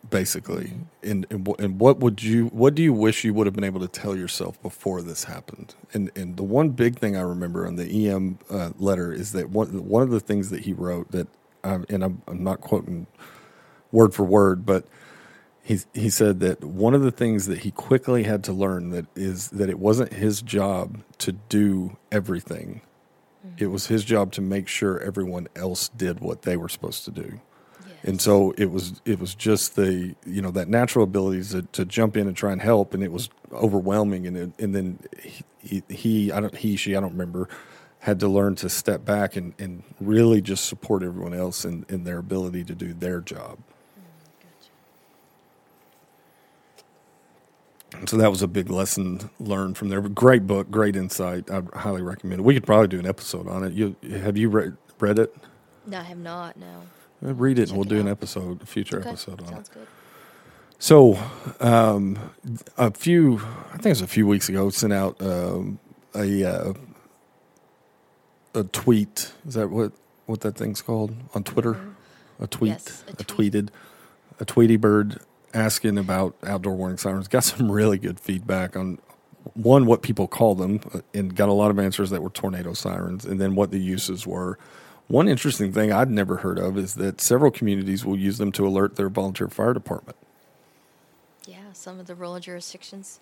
[0.09, 0.73] basically.
[1.03, 3.81] And, and and what would you what do you wish you would have been able
[3.81, 5.75] to tell yourself before this happened?
[5.93, 9.49] And and the one big thing I remember on the EM uh, letter is that
[9.51, 11.27] one one of the things that he wrote that
[11.63, 13.07] um, and I'm, I'm not quoting
[13.91, 14.85] word for word, but
[15.63, 19.07] he he said that one of the things that he quickly had to learn that
[19.15, 22.81] is that it wasn't his job to do everything.
[23.57, 27.11] It was his job to make sure everyone else did what they were supposed to
[27.11, 27.41] do.
[28.05, 31.85] And so it was it was just the you know that natural ability to, to
[31.85, 34.27] jump in and try and help, and it was overwhelming.
[34.27, 34.99] And it, and then
[35.59, 37.49] he, he I don't he she I don't remember
[37.99, 42.03] had to learn to step back and, and really just support everyone else in, in
[42.03, 43.57] their ability to do their job.
[48.05, 50.01] So that was a big lesson learned from there.
[50.01, 51.49] Great book, great insight.
[51.49, 52.43] I highly recommend it.
[52.43, 53.73] We could probably do an episode on it.
[53.73, 55.35] You have you read read it?
[55.87, 56.57] No, I have not.
[56.57, 56.83] No.
[57.33, 59.51] Read it, and we'll it do an episode, a future Okay, episode on it.
[59.51, 59.88] Sounds good.
[60.77, 61.17] So,
[61.59, 62.19] um,
[62.77, 63.38] a few,
[63.71, 65.79] I think it was a few weeks ago, sent out um,
[66.13, 66.73] a uh,
[68.53, 69.31] a tweet.
[69.47, 69.91] Is that what
[70.25, 71.77] what that thing's called on Twitter?
[72.39, 73.53] A tweet, Yes, a a, tweet.
[73.53, 73.69] tweeted,
[74.39, 75.19] a Tweety Bird
[75.53, 77.29] asking about outdoor warning sirens.
[77.29, 78.99] Got some really good feedback on
[79.53, 82.73] one what people call them, uh, and got a lot of answers that were tornado
[82.73, 84.57] sirens, and then what the uses were.
[85.07, 88.67] One interesting thing I'd never heard of is that several communities will use them to
[88.67, 90.17] alert their volunteer fire department.
[91.45, 93.19] Yeah, some of the rural jurisdictions.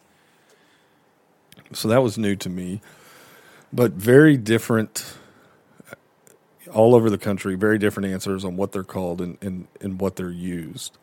[1.74, 2.82] So that was new to me,
[3.72, 5.18] but very different
[5.92, 5.96] uh,
[6.72, 10.16] all over the country, very different answers on what they're called and, and, and what
[10.16, 10.98] they're used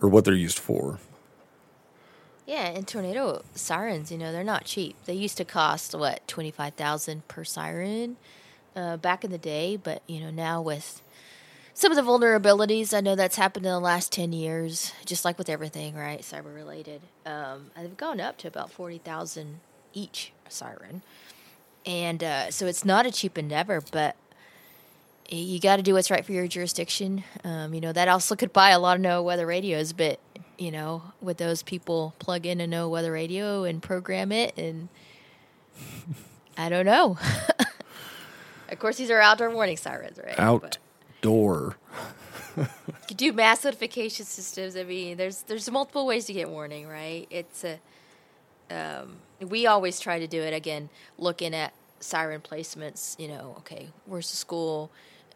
[0.00, 1.00] or what they're used for.
[2.46, 4.96] Yeah, and tornado sirens, you know, they're not cheap.
[5.04, 8.16] They used to cost what twenty five thousand per siren
[8.78, 11.02] uh, back in the day, but you know now with
[11.74, 14.92] some of the vulnerabilities, I know that's happened in the last ten years.
[15.04, 19.60] Just like with everything, right, cyber related, um, they've gone up to about forty thousand
[19.92, 21.02] each siren,
[21.84, 24.16] and uh, so it's not a cheap endeavor, but
[25.28, 27.24] you got to do what's right for your jurisdiction.
[27.44, 30.20] Um, you know, that also could buy a lot of NOAA weather radios, but
[30.56, 34.56] you know, would those people plug in a NOAA weather radio and program it?
[34.56, 34.88] And
[36.56, 37.18] I don't know.
[38.68, 40.38] of course, these are outdoor warning sirens, right?
[40.38, 41.76] Outdoor.
[42.56, 42.66] you
[43.06, 44.76] could do mass notification systems.
[44.76, 47.26] I mean, there's there's multiple ways to get warning, right?
[47.30, 47.78] It's a
[48.70, 53.18] um, we always try to do it again, looking at siren placements.
[53.18, 54.90] You know, okay, where's the school?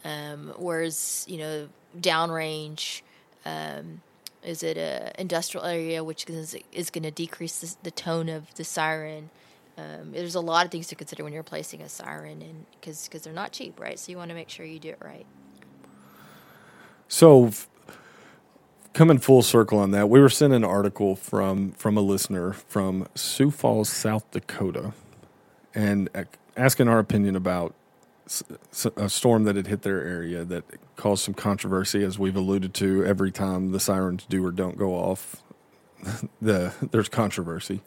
[0.05, 1.69] Um, where's you know
[1.99, 3.03] downrange?
[3.45, 4.03] Um,
[4.45, 8.53] is it a industrial area, which is, is going to decrease the, the tone of
[8.55, 9.31] the siren?
[9.79, 13.05] Um, there's a lot of things to consider when you're placing a siren, and because
[13.09, 13.99] because they're not cheap, right?
[13.99, 15.27] So you want to make sure you do it right.
[17.09, 17.69] So, f-
[18.93, 23.09] coming full circle on that, we were sent an article from from a listener from
[23.15, 24.93] Sioux Falls, South Dakota,
[25.75, 26.25] and uh,
[26.57, 27.75] asking our opinion about
[28.97, 30.65] a storm that had hit their area that
[30.97, 33.05] caused some controversy, as we've alluded to.
[33.05, 35.43] Every time the sirens do or don't go off,
[36.43, 37.81] the there's controversy.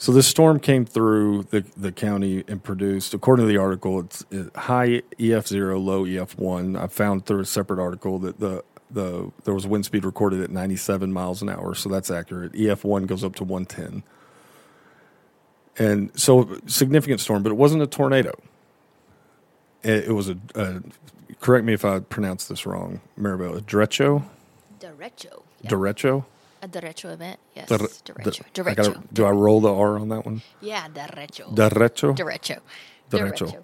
[0.00, 4.24] So this storm came through the, the county and produced, according to the article, it's
[4.56, 6.74] high EF zero, low EF one.
[6.74, 10.48] I found through a separate article that the the there was wind speed recorded at
[10.48, 12.58] 97 miles an hour, so that's accurate.
[12.58, 14.02] EF one goes up to 110,
[15.76, 18.32] and so significant storm, but it wasn't a tornado.
[19.82, 20.80] It, it was a, a
[21.42, 23.58] correct me if I pronounce this wrong, Maribel.
[23.58, 24.24] A derecho,
[24.80, 25.42] Derecho.
[25.60, 25.70] Yeah.
[25.70, 26.24] derecho.
[26.62, 27.38] A derecho event.
[27.56, 27.68] Yes.
[27.68, 28.52] Dere- Derecho.
[28.52, 29.02] de- I gotta- Derecho.
[29.14, 30.42] do I roll the R on that one?
[30.60, 31.54] Yeah, derecho.
[31.54, 32.14] Derecho.
[32.16, 32.60] Derecho.
[33.10, 33.62] Derecho.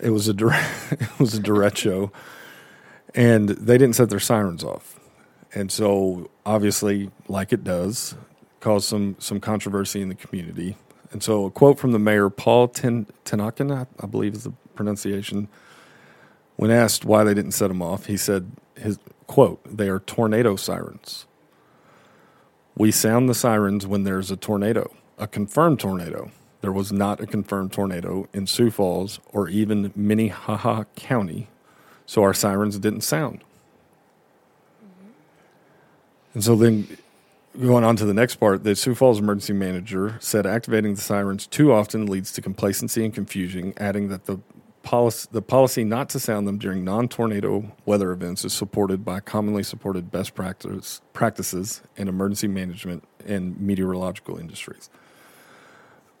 [0.00, 2.10] It was a dire- it was a derecho,
[3.14, 4.98] and they didn't set their sirens off,
[5.54, 8.14] and so obviously, like it does,
[8.60, 10.76] caused some some controversy in the community.
[11.12, 14.52] And so, a quote from the mayor, Paul Ten TenHaken, I, I believe is the
[14.74, 15.48] pronunciation.
[16.56, 20.56] When asked why they didn't set them off, he said, "His quote: They are tornado
[20.56, 21.26] sirens.
[22.76, 26.30] We sound the sirens when there's a tornado, a confirmed tornado."
[26.62, 31.48] There was not a confirmed tornado in Sioux Falls or even Minnehaha County,
[32.06, 33.40] so our sirens didn't sound.
[36.34, 36.86] And so then
[37.60, 41.46] going on to the next part, the Sioux Falls emergency manager said activating the sirens
[41.46, 44.38] too often leads to complacency and confusion, adding that the
[44.82, 49.62] policy, the policy not to sound them during non-tornado weather events is supported by commonly
[49.62, 54.90] supported best practice, practices in emergency management and meteorological industries.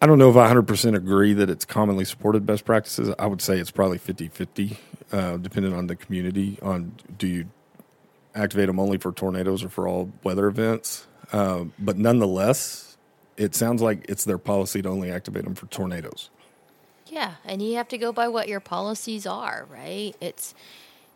[0.00, 3.14] I don't know if I 100% agree that it's commonly supported best practices.
[3.18, 4.78] I would say it's probably 50 50,
[5.12, 6.58] uh, depending on the community.
[6.62, 7.46] On do you
[8.34, 11.06] activate them only for tornadoes or for all weather events.
[11.32, 12.96] Uh, but nonetheless,
[13.36, 16.30] it sounds like it's their policy to only activate them for tornadoes.
[17.12, 20.16] Yeah, and you have to go by what your policies are, right?
[20.18, 20.54] It's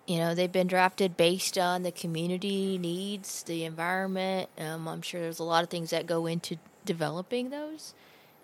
[0.07, 4.51] you know they've been drafted based on the community needs, the environment.
[4.59, 7.95] Um, I'm sure there's a lot of things that go into developing those,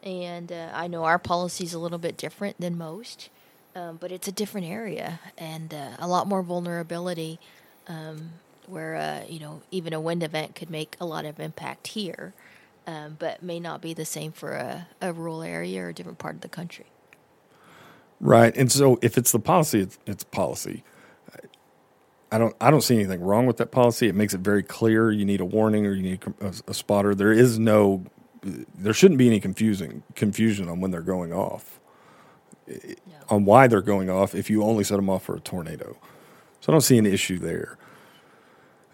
[0.03, 3.29] and uh, I know our policy is a little bit different than most,
[3.77, 7.39] um, but it's a different area and uh, a lot more vulnerability.
[7.87, 8.31] Um,
[8.67, 12.33] where uh, you know even a wind event could make a lot of impact here,
[12.87, 16.19] um, but may not be the same for a, a rural area or a different
[16.19, 16.87] part of the country.
[18.23, 20.85] Right, and so if it's the policy, it's, it's policy.
[22.31, 24.09] I don't I don't see anything wrong with that policy.
[24.09, 27.15] It makes it very clear you need a warning or you need a, a spotter.
[27.15, 28.05] There is no
[28.43, 31.79] there shouldn't be any confusing confusion on when they're going off.
[32.67, 32.77] No.
[33.29, 35.97] On why they're going off if you only set them off for a tornado.
[36.61, 37.77] So I don't see an issue there.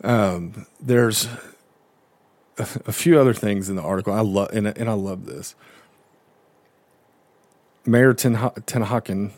[0.02, 1.26] Um, there's
[2.56, 5.54] a, a, few other things in the article I love and, and I love this.
[7.88, 9.30] Mayor TenHaken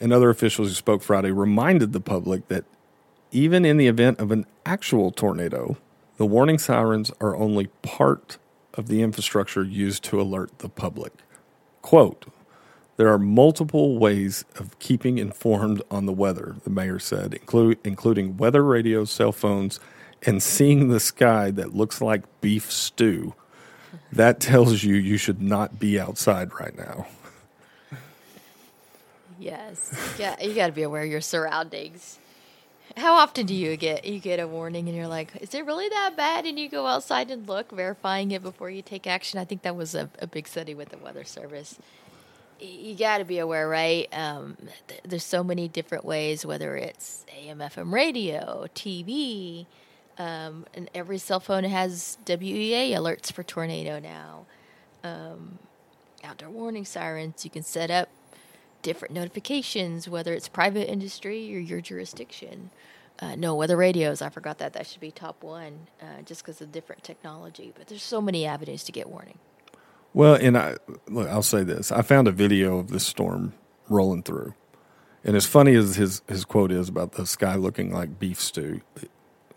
[0.00, 2.64] and other officials who spoke Friday reminded the public that
[3.30, 5.76] even in the event of an actual tornado,
[6.16, 8.38] the warning sirens are only part
[8.74, 11.12] of the infrastructure used to alert the public.
[11.80, 12.26] Quote,
[12.96, 17.38] there are multiple ways of keeping informed on the weather, the mayor said,
[17.84, 19.78] including weather radios, cell phones,
[20.26, 23.34] and seeing the sky that looks like beef stew.
[24.10, 27.06] That tells you you should not be outside right now.
[29.42, 29.92] Yes.
[30.18, 32.18] Yeah, you got to be aware of your surroundings.
[32.96, 35.88] How often do you get you get a warning and you're like, is it really
[35.88, 36.44] that bad?
[36.44, 39.38] And you go outside and look, verifying it before you take action.
[39.38, 41.78] I think that was a, a big study with the Weather Service.
[42.60, 44.06] You got to be aware, right?
[44.12, 49.66] Um, th- there's so many different ways, whether it's AM, FM radio, TV,
[50.18, 54.44] um, and every cell phone has WEA alerts for tornado now.
[55.02, 55.58] Um,
[56.22, 57.44] outdoor warning sirens.
[57.44, 58.08] You can set up
[58.82, 62.70] different notifications, whether it's private industry or your jurisdiction.
[63.20, 64.72] Uh, NOAA, weather radios, I forgot that.
[64.72, 67.72] That should be top one uh, just because of different technology.
[67.76, 69.38] But there's so many avenues to get warning.
[70.14, 70.76] Well, and I,
[71.08, 71.92] look, I'll say this.
[71.92, 73.54] I found a video of this storm
[73.88, 74.54] rolling through.
[75.24, 78.80] And as funny as his, his quote is about the sky looking like beef stew,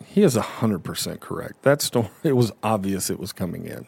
[0.06, 1.64] he is 100% correct.
[1.64, 3.88] That storm, it was obvious it was coming in.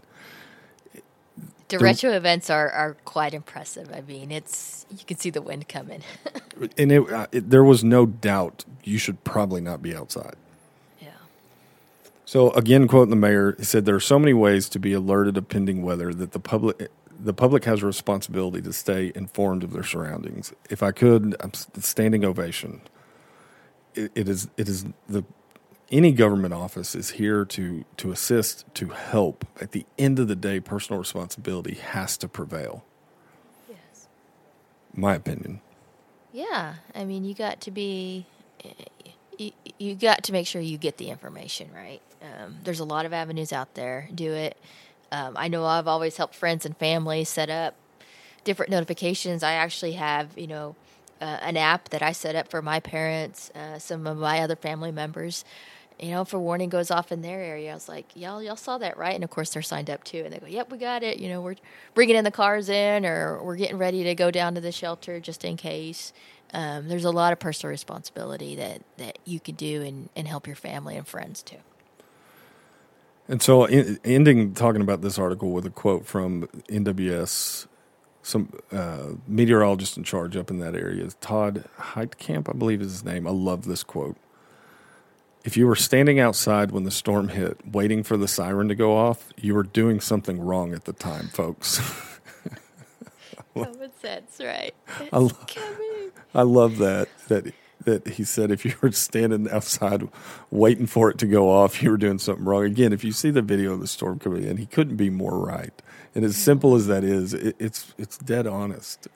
[1.70, 3.92] Derecho events are, are quite impressive.
[3.94, 6.02] I mean, it's you can see the wind coming.
[6.78, 10.36] and it, uh, it, there was no doubt you should probably not be outside.
[11.02, 11.10] Yeah.
[12.26, 15.36] So again, quoting the mayor, he said there are so many ways to be alerted
[15.38, 19.74] of pending weather that the public the public has a responsibility to stay informed of
[19.74, 20.54] their surroundings.
[20.70, 22.82] If I could, I'm standing ovation.
[23.96, 25.24] it, it is it is the
[25.92, 29.46] any government office is here to to assist to help.
[29.62, 32.84] At the end of the day personal responsibility has to prevail.
[33.70, 34.08] Yes.
[34.94, 35.62] My opinion.
[36.34, 38.26] Yeah i mean you got to be
[39.38, 42.02] you, you got to make sure you get the information right?
[42.22, 44.10] Um, there's a lot of avenues out there.
[44.14, 44.58] Do it.
[45.10, 47.76] Um, i know i've always helped friends and family set up
[48.44, 49.44] different notifications.
[49.44, 50.76] I actually have you know
[51.22, 54.56] uh, an app that I set up for my parents, uh, some of my other
[54.56, 55.44] family members,
[56.00, 58.56] you know, if a warning goes off in their area, I was like, y'all, y'all
[58.56, 59.16] saw that, right?
[59.16, 61.20] And of course, they're signed up too, and they go, yep, we got it.
[61.20, 61.56] You know, we're
[61.96, 65.20] bringing in the cars in, or we're getting ready to go down to the shelter
[65.20, 66.14] just in case.
[66.54, 70.48] Um, there's a lot of personal responsibility that that you can do and and help
[70.48, 71.58] your family and friends too.
[73.28, 77.68] And so, in, ending talking about this article with a quote from NWS,
[78.22, 83.04] some uh, meteorologist in charge up in that area, Todd Heitkamp, I believe is his
[83.04, 83.28] name.
[83.28, 84.16] I love this quote.
[85.48, 88.98] If you were standing outside when the storm hit, waiting for the siren to go
[88.98, 91.80] off, you were doing something wrong at the time, folks.
[93.54, 94.76] Common sense, right?
[95.14, 95.32] I, lo-
[96.36, 97.54] I love that that
[97.86, 100.10] that he said if you were standing outside
[100.52, 102.66] waiting for it to go off, you were doing something wrong.
[102.66, 105.40] Again, if you see the video of the storm coming in, he couldn't be more
[105.40, 105.82] right.
[106.14, 109.08] And as simple as that is, it, it's it's dead honest.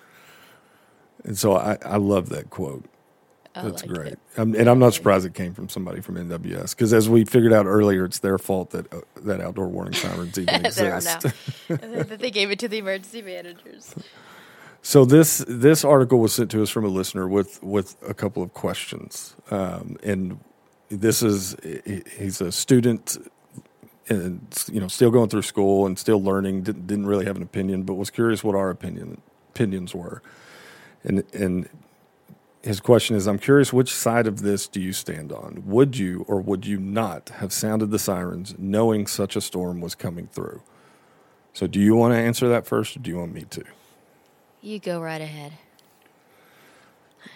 [1.26, 2.86] And so I, I love that quote.
[3.54, 6.94] That's like great, um, and I'm not surprised it came from somebody from NWS because,
[6.94, 10.66] as we figured out earlier, it's their fault that uh, that outdoor warning sirens even
[10.66, 11.26] exist.
[11.68, 13.94] that they gave it to the emergency managers.
[14.82, 18.42] So this this article was sent to us from a listener with with a couple
[18.42, 20.40] of questions, um, and
[20.90, 21.56] this is
[22.18, 23.18] he's a student
[24.10, 27.44] and you know still going through school and still learning didn't, didn't really have an
[27.44, 30.22] opinion but was curious what our opinion opinions were.
[31.04, 31.70] And and
[32.64, 35.64] his question is I'm curious which side of this do you stand on?
[35.66, 39.96] Would you or would you not have sounded the sirens knowing such a storm was
[39.96, 40.62] coming through?
[41.54, 43.64] So, do you want to answer that first or do you want me to?
[44.62, 45.54] You go right ahead.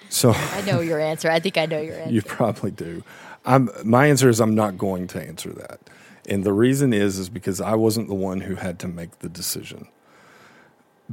[0.10, 1.30] So, I know your answer.
[1.30, 2.14] I think I know your answer.
[2.14, 3.04] you probably do.
[3.46, 5.80] I'm, my answer is I'm not going to answer that.
[6.28, 9.30] And the reason is is because I wasn't the one who had to make the
[9.30, 9.88] decision.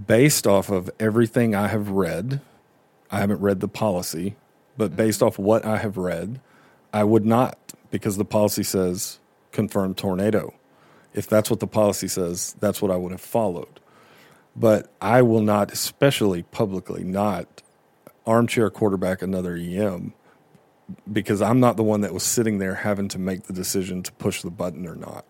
[0.07, 2.41] Based off of everything I have read,
[3.13, 4.37] I haven't read the policy,
[4.77, 4.97] but mm-hmm.
[4.97, 6.41] based off what I have read,
[6.93, 7.59] I would not
[7.91, 9.21] because the policy says
[9.53, 10.55] confirmed tornado.
[11.15, 13.81] If that's what the policy says, that's what I would have followed.
[14.57, 17.63] But I will not, especially publicly, not
[18.27, 20.15] armchair quarterback another EM
[21.11, 24.13] because I'm not the one that was sitting there having to make the decision to
[24.13, 25.25] push the button or not.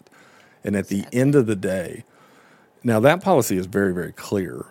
[0.65, 2.05] And at the end of the day,
[2.85, 4.67] now that policy is very, very clear.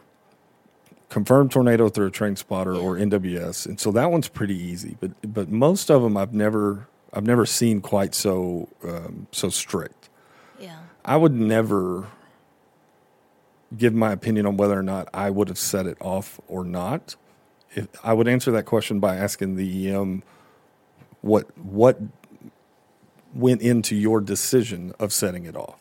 [1.11, 4.95] Confirmed tornado through a train spotter or NWS, and so that one's pretty easy.
[5.01, 10.07] But but most of them I've never I've never seen quite so um, so strict.
[10.57, 10.77] yeah.
[11.03, 12.07] I would never
[13.77, 17.17] give my opinion on whether or not I would have set it off or not.
[17.73, 20.23] If I would answer that question by asking the EM
[21.19, 21.99] what what
[23.33, 25.80] went into your decision of setting it off.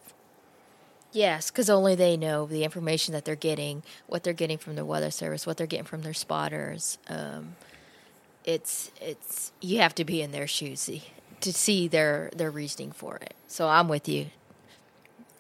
[1.13, 4.85] Yes, because only they know the information that they're getting, what they're getting from the
[4.85, 6.99] weather service, what they're getting from their spotters.
[7.09, 7.57] Um,
[8.45, 10.89] it's it's you have to be in their shoes
[11.41, 13.35] to see their their reasoning for it.
[13.49, 14.27] So I'm with you.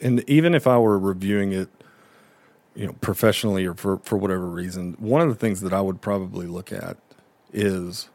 [0.00, 1.68] And even if I were reviewing it,
[2.74, 6.00] you know, professionally or for, for whatever reason, one of the things that I would
[6.00, 6.96] probably look at
[7.52, 8.08] is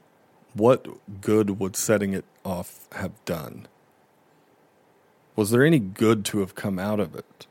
[0.54, 0.88] what
[1.22, 3.68] good would setting it off have done?
[5.36, 7.48] Was there any good to have come out of it?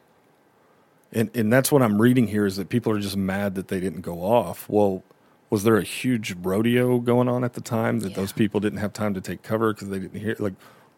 [1.12, 3.78] And and that's what I'm reading here is that people are just mad that they
[3.80, 4.68] didn't go off.
[4.68, 5.02] Well,
[5.50, 8.16] was there a huge rodeo going on at the time that Yeah.
[8.16, 10.54] those people didn't have time to take cover because they didn't hear like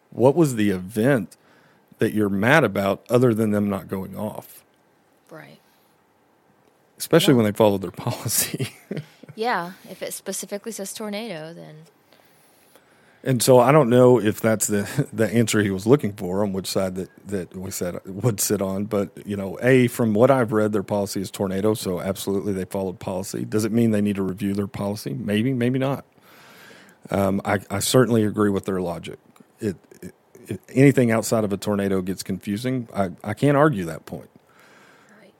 [0.09, 1.37] what was the event
[1.99, 4.63] that you're mad about other than them not going off?
[5.29, 5.59] Right.
[6.97, 7.37] Especially Yeah.
[7.37, 8.69] when they followed their policy.
[9.35, 9.73] Yeah.
[9.89, 11.75] If it specifically says tornado, then
[13.23, 16.53] And so I don't know if that's the the answer he was looking for on
[16.53, 18.85] which side that, that we said would sit on.
[18.85, 22.65] But you know, a from what I've read, their policy is tornado, so absolutely they
[22.65, 23.45] followed policy.
[23.45, 25.13] Does it mean they need to review their policy?
[25.13, 26.05] Maybe, maybe not.
[27.11, 29.19] Um, I, I certainly agree with their logic.
[29.59, 30.15] It, it,
[30.47, 32.89] it anything outside of a tornado gets confusing.
[32.95, 34.29] I, I can't argue that point.
[35.21, 35.33] right.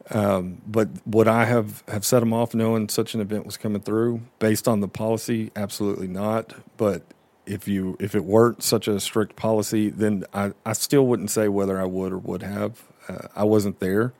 [0.67, 4.21] But would I have, have set them off knowing such an event was coming through
[4.39, 5.51] based on the policy?
[5.55, 6.53] Absolutely not.
[6.77, 7.03] But
[7.47, 11.47] if you if it weren't such a strict policy, then I, I still wouldn't say
[11.47, 12.83] whether I would or would have.
[13.07, 14.13] Uh, I wasn't there,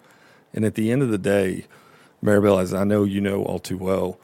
[0.53, 1.65] and at the end of the day,
[2.23, 4.19] Maribel, as I know you know all too well,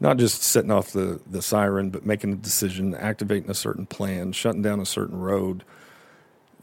[0.00, 4.32] not just setting off the the siren, but making a decision, activating a certain plan,
[4.32, 5.62] shutting down a certain road.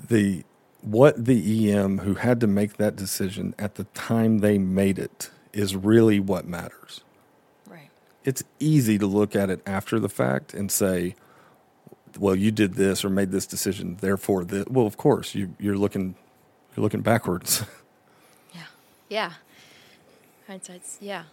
[0.10, 0.44] The
[0.82, 5.32] what the EM who had to make that decision at the time they made it
[5.54, 7.02] is really what matters.
[7.68, 7.90] Right.
[8.26, 11.16] It's easy to look at it after the fact and say,
[12.18, 15.78] "Well, you did this or made this decision, therefore this." Well, of course, you, you're
[15.78, 16.16] looking
[16.76, 17.64] you're looking backwards.
[18.56, 18.64] Yeah.
[19.10, 19.32] Yeah.
[20.48, 21.24] Hindsight's yeah.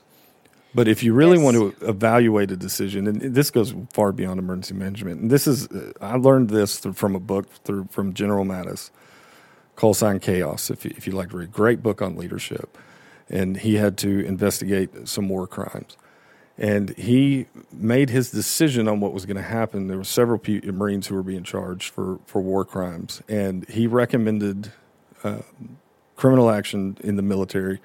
[0.75, 1.45] But if you really Yes.
[1.45, 5.67] want to evaluate a decision, and this goes far beyond emergency management, and this is
[5.69, 8.91] uh, I learned this through, from a book through from General Mattis,
[9.77, 10.71] Call Sign Chaos.
[10.71, 12.79] If you, if you like to read, great book on leadership,
[13.29, 15.97] and he had to investigate some war crimes,
[16.61, 19.89] and he made his decision on what was going to happen.
[19.89, 23.87] There were several pe- Marines who were being charged for for war crimes, and he
[23.87, 24.71] recommended
[25.25, 25.41] uh,
[26.17, 27.81] criminal action in the military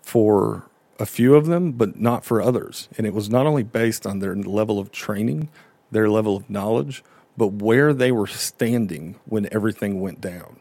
[0.00, 0.64] for
[1.00, 2.88] a few of them, but not for others.
[2.96, 5.48] And it was not only based on their level of training,
[5.90, 7.02] their level of knowledge,
[7.36, 10.60] but where they were standing when everything went down.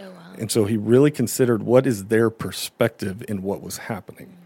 [0.00, 0.32] Oh wow.
[0.36, 4.36] And so he really considered what is their perspective in what was happening.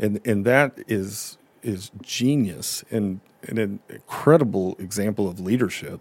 [0.00, 6.00] And and that is is genius and, and an incredible example of leadership.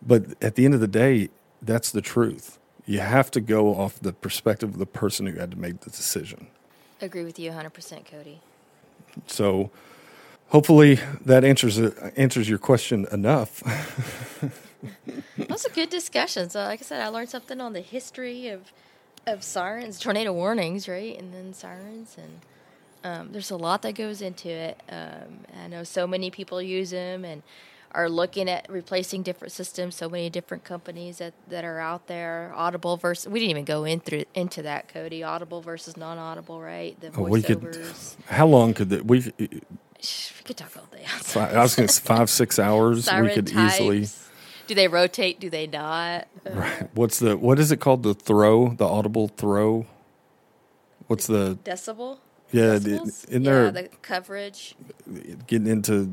[0.00, 1.28] But at the end of the day,
[1.60, 2.58] that's the truth.
[2.86, 5.90] You have to go off the perspective of the person who had to make the
[5.90, 6.46] decision.
[7.00, 8.40] Agree with you 100%, Cody.
[9.26, 9.70] So
[10.48, 13.62] hopefully that answers answers your question enough.
[15.36, 16.50] That was a good discussion.
[16.50, 18.72] So, like I said, I learned something on the history of
[19.26, 22.40] of sirens, tornado warnings, right, and then sirens, and
[23.04, 24.80] um, there's a lot that goes into it.
[24.88, 27.42] Um, I know so many people use them and
[27.92, 29.94] are looking at replacing different systems.
[29.94, 32.52] So many different companies that, that are out there.
[32.54, 35.22] Audible versus we didn't even go in through, into that, Cody.
[35.22, 37.00] Audible versus non-audible, right?
[37.00, 38.16] The Oh, we could- voiceovers.
[38.26, 39.48] How long could that we we
[40.44, 41.04] could talk all day.
[41.06, 43.06] Five, I was going to say five, six hours.
[43.06, 43.80] Siren we could types.
[43.80, 44.06] easily.
[44.68, 45.40] Do they rotate?
[45.40, 46.28] Do they not?
[46.48, 46.88] Right.
[46.94, 48.02] What's the what is it called?
[48.02, 49.86] The throw, the audible throw.
[51.06, 52.18] What's the Decibel.
[52.52, 52.74] Yeah?
[52.76, 54.74] In yeah, the coverage.
[55.46, 56.10] getting into.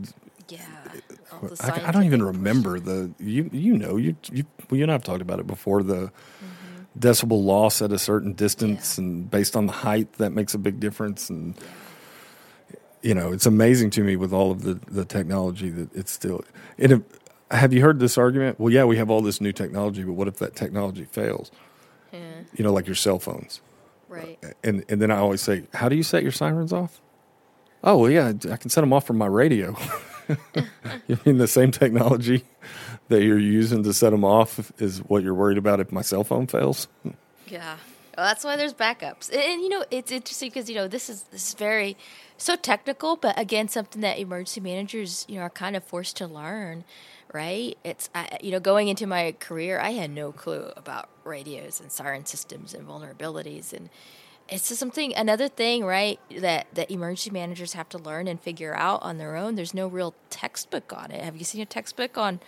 [0.47, 0.61] Yeah.
[1.31, 4.83] all the I, I don't even remember the you you know you you well, you
[4.83, 6.11] and I've talked about it before the
[6.43, 6.99] Mm-hmm.
[6.99, 10.79] decibel loss at a certain distance and based on the height that makes a big
[10.79, 11.55] difference and
[13.01, 16.43] you know it's amazing to me with all of the the technology that it's still
[16.77, 17.01] and if,
[17.51, 20.27] have you heard this argument well yeah we have all this new technology but what
[20.27, 21.51] if that technology fails
[22.13, 22.19] Yeah,
[22.55, 23.61] you know like your cell phones
[24.07, 24.39] right.
[24.43, 27.01] Uh, and and then I always say how do you set your sirens off
[27.83, 29.75] oh well yeah I can set them off from my radio
[31.07, 32.43] you mean the same technology
[33.09, 36.23] that you're using to set them off is what you're worried about if my cell
[36.23, 36.87] phone fails
[37.47, 37.77] Yeah.
[38.17, 39.29] Well, that's why there's backups.
[39.29, 41.97] And, and, you know, it's interesting because you know this is this is very
[42.37, 46.27] so technical, but again, something that emergency managers you know are kind of forced to
[46.27, 46.85] learn.
[47.35, 47.77] Right?
[47.83, 51.91] It's I, you know going into my career, I had no clue about radios and
[51.91, 53.89] siren systems and vulnerabilities, and
[54.47, 56.17] it's just something another thing, right?
[56.39, 59.55] That that emergency managers have to learn and figure out on their own.
[59.55, 61.21] There's no real textbook on it.
[61.21, 62.39] Have you seen a textbook on?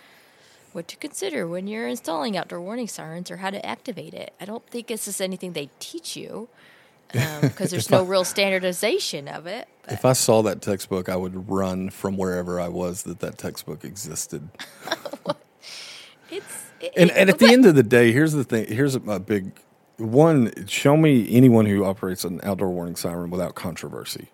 [0.72, 4.34] what to consider when you're installing outdoor warning sirens or how to activate it.
[4.38, 6.48] I don't think this is anything they teach you
[7.14, 9.66] Um, because there's no real standardization of it.
[9.82, 13.38] But if I saw that textbook I would run from wherever I was that that
[13.38, 14.48] textbook existed
[16.30, 19.00] it's it, and, and at the end of the day here's the thing here's a
[19.20, 19.52] big
[19.96, 24.28] one show me anyone who operates an outdoor warning siren without controversy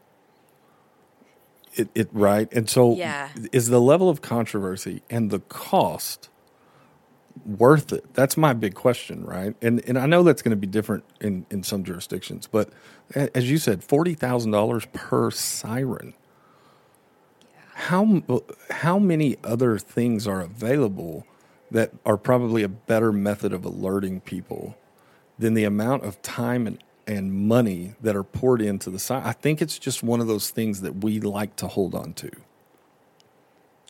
[1.74, 3.28] it, it right and so Yeah.
[3.52, 6.28] is the level of controversy and the cost
[7.44, 10.66] worth it that's my big question right and and i know that's going to be
[10.66, 12.70] different in in some jurisdictions but
[13.14, 16.14] as you said $40000 per siren
[17.74, 18.22] how
[18.70, 21.26] how many other things are available
[21.70, 24.76] that are probably a better method of alerting people
[25.38, 29.24] than the amount of time and, and money that are poured into the site.
[29.24, 32.30] I think it's just one of those things that we like to hold on to.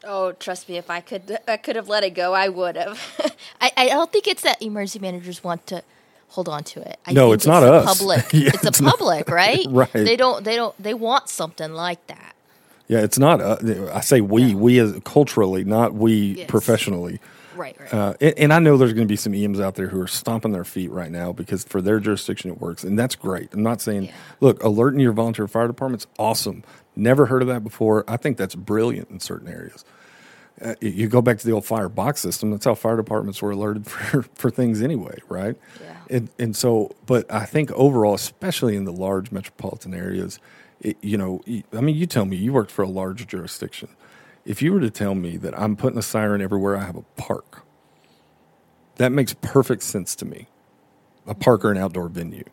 [0.07, 2.35] Oh, trust me, if I could, I could have let it go.
[2.35, 3.01] I would have.
[3.61, 5.83] I, I don't think it's that emergency managers want to
[6.29, 6.99] hold on to it.
[7.07, 7.99] I No, think it's not us.
[7.99, 8.25] Public.
[8.33, 9.65] Yeah, it's a it's not- public, right?
[9.69, 9.93] Right.
[9.93, 10.45] They don't.
[10.45, 10.75] They don't.
[10.83, 12.35] They want something like that.
[12.89, 13.41] Yeah, it's not.
[13.41, 13.57] Uh,
[13.95, 16.51] I say we, we as culturally, not we Yes.
[16.51, 17.19] professionally.
[17.57, 17.75] Right.
[17.81, 17.95] Right.
[17.95, 20.07] Uh, and, and I know there's going to be some EMs out there who are
[20.09, 23.55] stomping their feet right now because for their jurisdiction it works, and that's great.
[23.55, 24.13] I'm not saying, Yeah.
[24.41, 26.63] look, alerting your volunteer fire department's awesome.
[26.97, 28.05] Never heard of that before.
[28.09, 29.85] I think that's brilliant in certain areas.
[30.65, 32.51] Uh, you- go back to the old fire box system.
[32.53, 35.57] That's how fire departments were alerted for for things anyway, right?
[35.83, 35.97] Yeah.
[36.11, 40.39] And and so, but I think overall, especially in the large metropolitan areas,
[40.81, 41.41] it, you know,
[41.73, 43.89] I mean, you tell me you worked for a large jurisdiction.
[44.45, 47.03] If you were to tell me that I'm putting a siren everywhere I have a
[47.17, 47.63] park,
[48.97, 50.47] that makes perfect sense to me.
[51.27, 52.45] A park or an outdoor venue.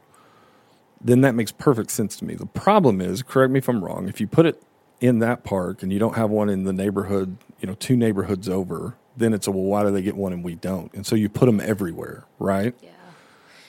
[1.04, 2.36] Then that makes perfect sense to me.
[2.36, 4.62] The problem is, correct me if I'm wrong, if you put it
[5.00, 8.48] in that park and you don't have one in the neighborhood, you know, two neighborhoods
[8.48, 10.94] over, then it's a well, why do they get one and we don't?
[10.94, 12.76] And so you put them everywhere, right?
[12.82, 12.90] Yeah.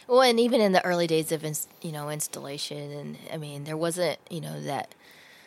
[0.06, 1.42] Well, and even in the early days of
[1.80, 4.94] you know installation, and I mean, there wasn't you know that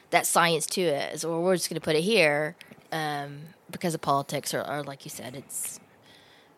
[0.09, 1.19] that science to it.
[1.19, 2.55] So we're just going to put it here
[2.91, 5.79] um, because of politics, or, or like you said, it's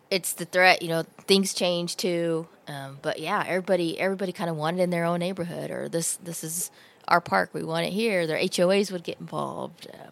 [0.10, 0.82] it's the threat.
[0.82, 2.47] You know, things change too.
[2.68, 6.43] Um, but yeah, everybody everybody kind of wanted in their own neighborhood, or this this
[6.43, 6.72] is
[7.08, 7.51] our park.
[7.53, 8.28] We want it here.
[8.28, 9.88] Their HOAs would get involved.
[9.93, 10.12] Um,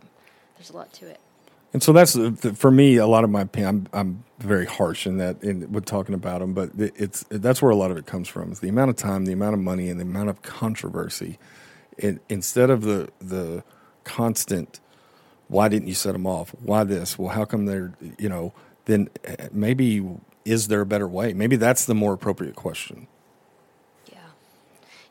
[0.58, 1.20] there's a lot to it.
[1.74, 2.18] And so that's
[2.54, 2.96] for me.
[2.96, 6.40] A lot of my opinion, I'm I'm very harsh in that in with talking about
[6.40, 8.54] them, but it's that's where a lot of it comes from.
[8.54, 11.38] Is the amount of time, the amount of money, and the amount of controversy.
[11.98, 13.66] It, instead of the the
[14.06, 14.80] constant,
[15.50, 16.52] why didn't you set them off?
[16.62, 17.20] Why this?
[17.20, 18.54] Well, how come they're you know?
[18.86, 20.06] Then uh, maybe
[20.46, 21.34] is there a better way?
[21.34, 23.08] Maybe that's the more appropriate question.
[24.12, 24.20] Yeah.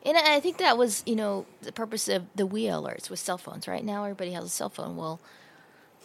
[0.05, 3.37] And I think that was, you know, the purpose of the WEA alerts with cell
[3.37, 3.67] phones.
[3.67, 4.95] Right now, everybody has a cell phone.
[4.95, 5.19] Well,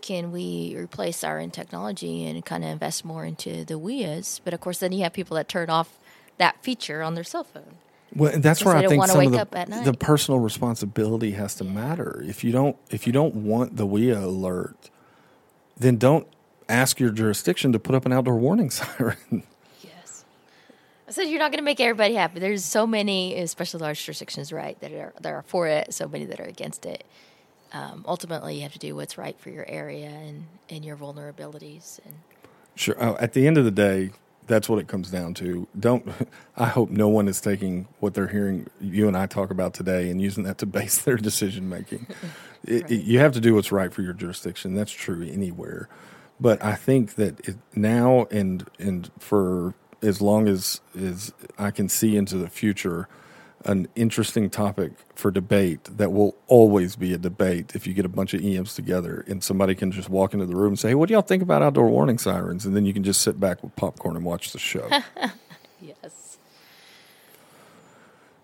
[0.01, 4.41] can we replace our in technology and kind of invest more into the WEAs?
[4.45, 5.99] But of course, then you have people that turn off
[6.39, 7.77] that feature on their cell phone.
[8.15, 11.55] Well, that's where I think some of wake up at the, the personal responsibility has
[11.57, 12.25] to matter.
[12.27, 14.91] If you don't, if you don't want the WEA alert,
[15.77, 16.27] then don't
[16.71, 19.43] ask your jurisdiction to put up an outdoor warning siren.
[19.83, 20.25] Yes.
[21.09, 22.41] I said you're not going to make everybody happy.
[22.41, 25.93] There's so many, especially large jurisdictions, right, that are that are for it.
[25.93, 27.05] So many that are against it.
[27.73, 32.01] Um, ultimately, you have to do what's right for your area and, and your vulnerabilities.
[32.05, 32.15] And
[32.75, 33.01] Sure.
[33.03, 34.11] Uh, At the end of the day,
[34.47, 35.69] that's what it comes down to.
[35.79, 36.09] Don't.
[36.57, 40.11] I hope no one is taking what they're hearing you and I talk about today
[40.11, 42.07] and using that to base their decision making.
[42.69, 42.91] Right.
[42.91, 44.75] it- you have to do what's right for your jurisdiction.
[44.75, 45.89] That's true anywhere.
[46.41, 51.89] But I think that it, now and and for as long as as I can
[51.89, 53.09] see into the future,
[53.65, 58.09] an interesting topic for debate that will always be a debate if you get a
[58.09, 60.95] bunch of EMs together and somebody can just walk into the room and say, hey,
[60.95, 63.63] "What do y'all think about outdoor warning sirens?" and then you can just sit back
[63.63, 64.89] with popcorn and watch the show.
[65.83, 66.39] Yes.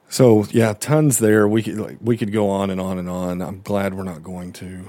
[0.09, 1.47] So yeah, tons there.
[1.47, 3.42] We could like we could go on and on and on.
[3.42, 4.88] I'm glad we're not going to.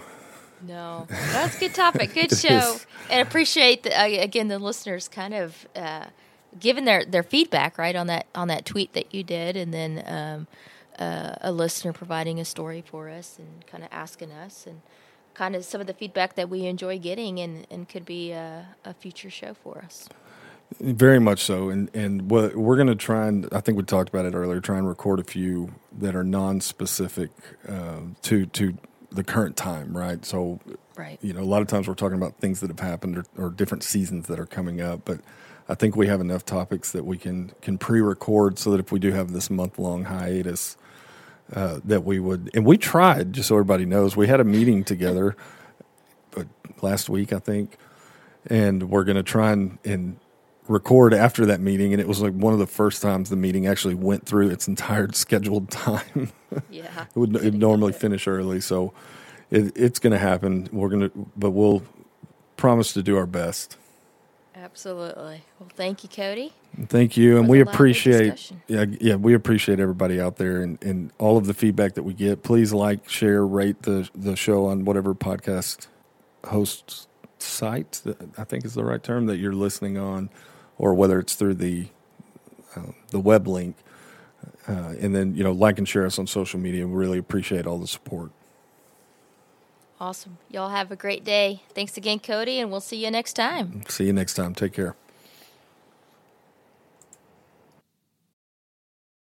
[0.67, 2.13] No, that's a good topic.
[2.13, 2.87] Good show, is.
[3.09, 6.05] and appreciate the, uh, again the listeners kind of uh,
[6.59, 10.03] giving their, their feedback right on that on that tweet that you did, and then
[10.05, 10.47] um,
[10.99, 14.81] uh, a listener providing a story for us and kind of asking us and
[15.33, 18.65] kind of some of the feedback that we enjoy getting and, and could be a,
[18.83, 20.09] a future show for us.
[20.81, 24.09] Very much so, and and what we're going to try and I think we talked
[24.09, 24.59] about it earlier.
[24.59, 27.29] Try and record a few that are non-specific
[27.69, 28.77] uh, to to
[29.11, 30.25] the current time, right?
[30.25, 30.59] So,
[30.97, 31.19] Right.
[31.21, 33.49] you know, a lot of times we're talking about things that have happened or, or
[33.49, 35.21] different seasons that are coming up, but
[35.69, 38.99] I think we have enough topics that we can can pre-record so that if we
[38.99, 40.77] do have this month-long hiatus,
[41.53, 42.49] uh, that we would.
[42.53, 45.35] And we tried, just so everybody knows, we had a meeting together,
[46.31, 46.47] but
[46.81, 47.77] last week I think,
[48.47, 50.17] and we're going to try and and
[50.67, 53.67] record after that meeting and it was like one of the first times the meeting
[53.67, 56.31] actually went through its entire scheduled time.
[56.69, 57.05] Yeah.
[57.15, 58.93] it would it'd normally finish early so
[59.49, 60.67] it, it's going to happen.
[60.71, 61.83] We're going to but we'll
[62.57, 63.77] promise to do our best.
[64.55, 65.43] Absolutely.
[65.59, 66.53] Well, thank you, Cody.
[66.87, 71.37] thank you and we appreciate yeah yeah we appreciate everybody out there and, and all
[71.37, 72.43] of the feedback that we get.
[72.43, 75.87] Please like share rate the the show on whatever podcast
[76.45, 77.07] host
[77.39, 78.01] site
[78.37, 80.29] i think is the right term that you're listening on
[80.77, 81.87] or whether it's through the
[82.75, 83.75] uh, the web link
[84.67, 87.65] uh, and then you know like and share us on social media we really appreciate
[87.67, 88.31] all the support
[89.99, 90.37] Awesome.
[90.51, 91.63] Y'all have a great day.
[91.73, 93.81] Thanks again, Cody, and we'll see you next time.
[93.89, 94.95] see you next time take care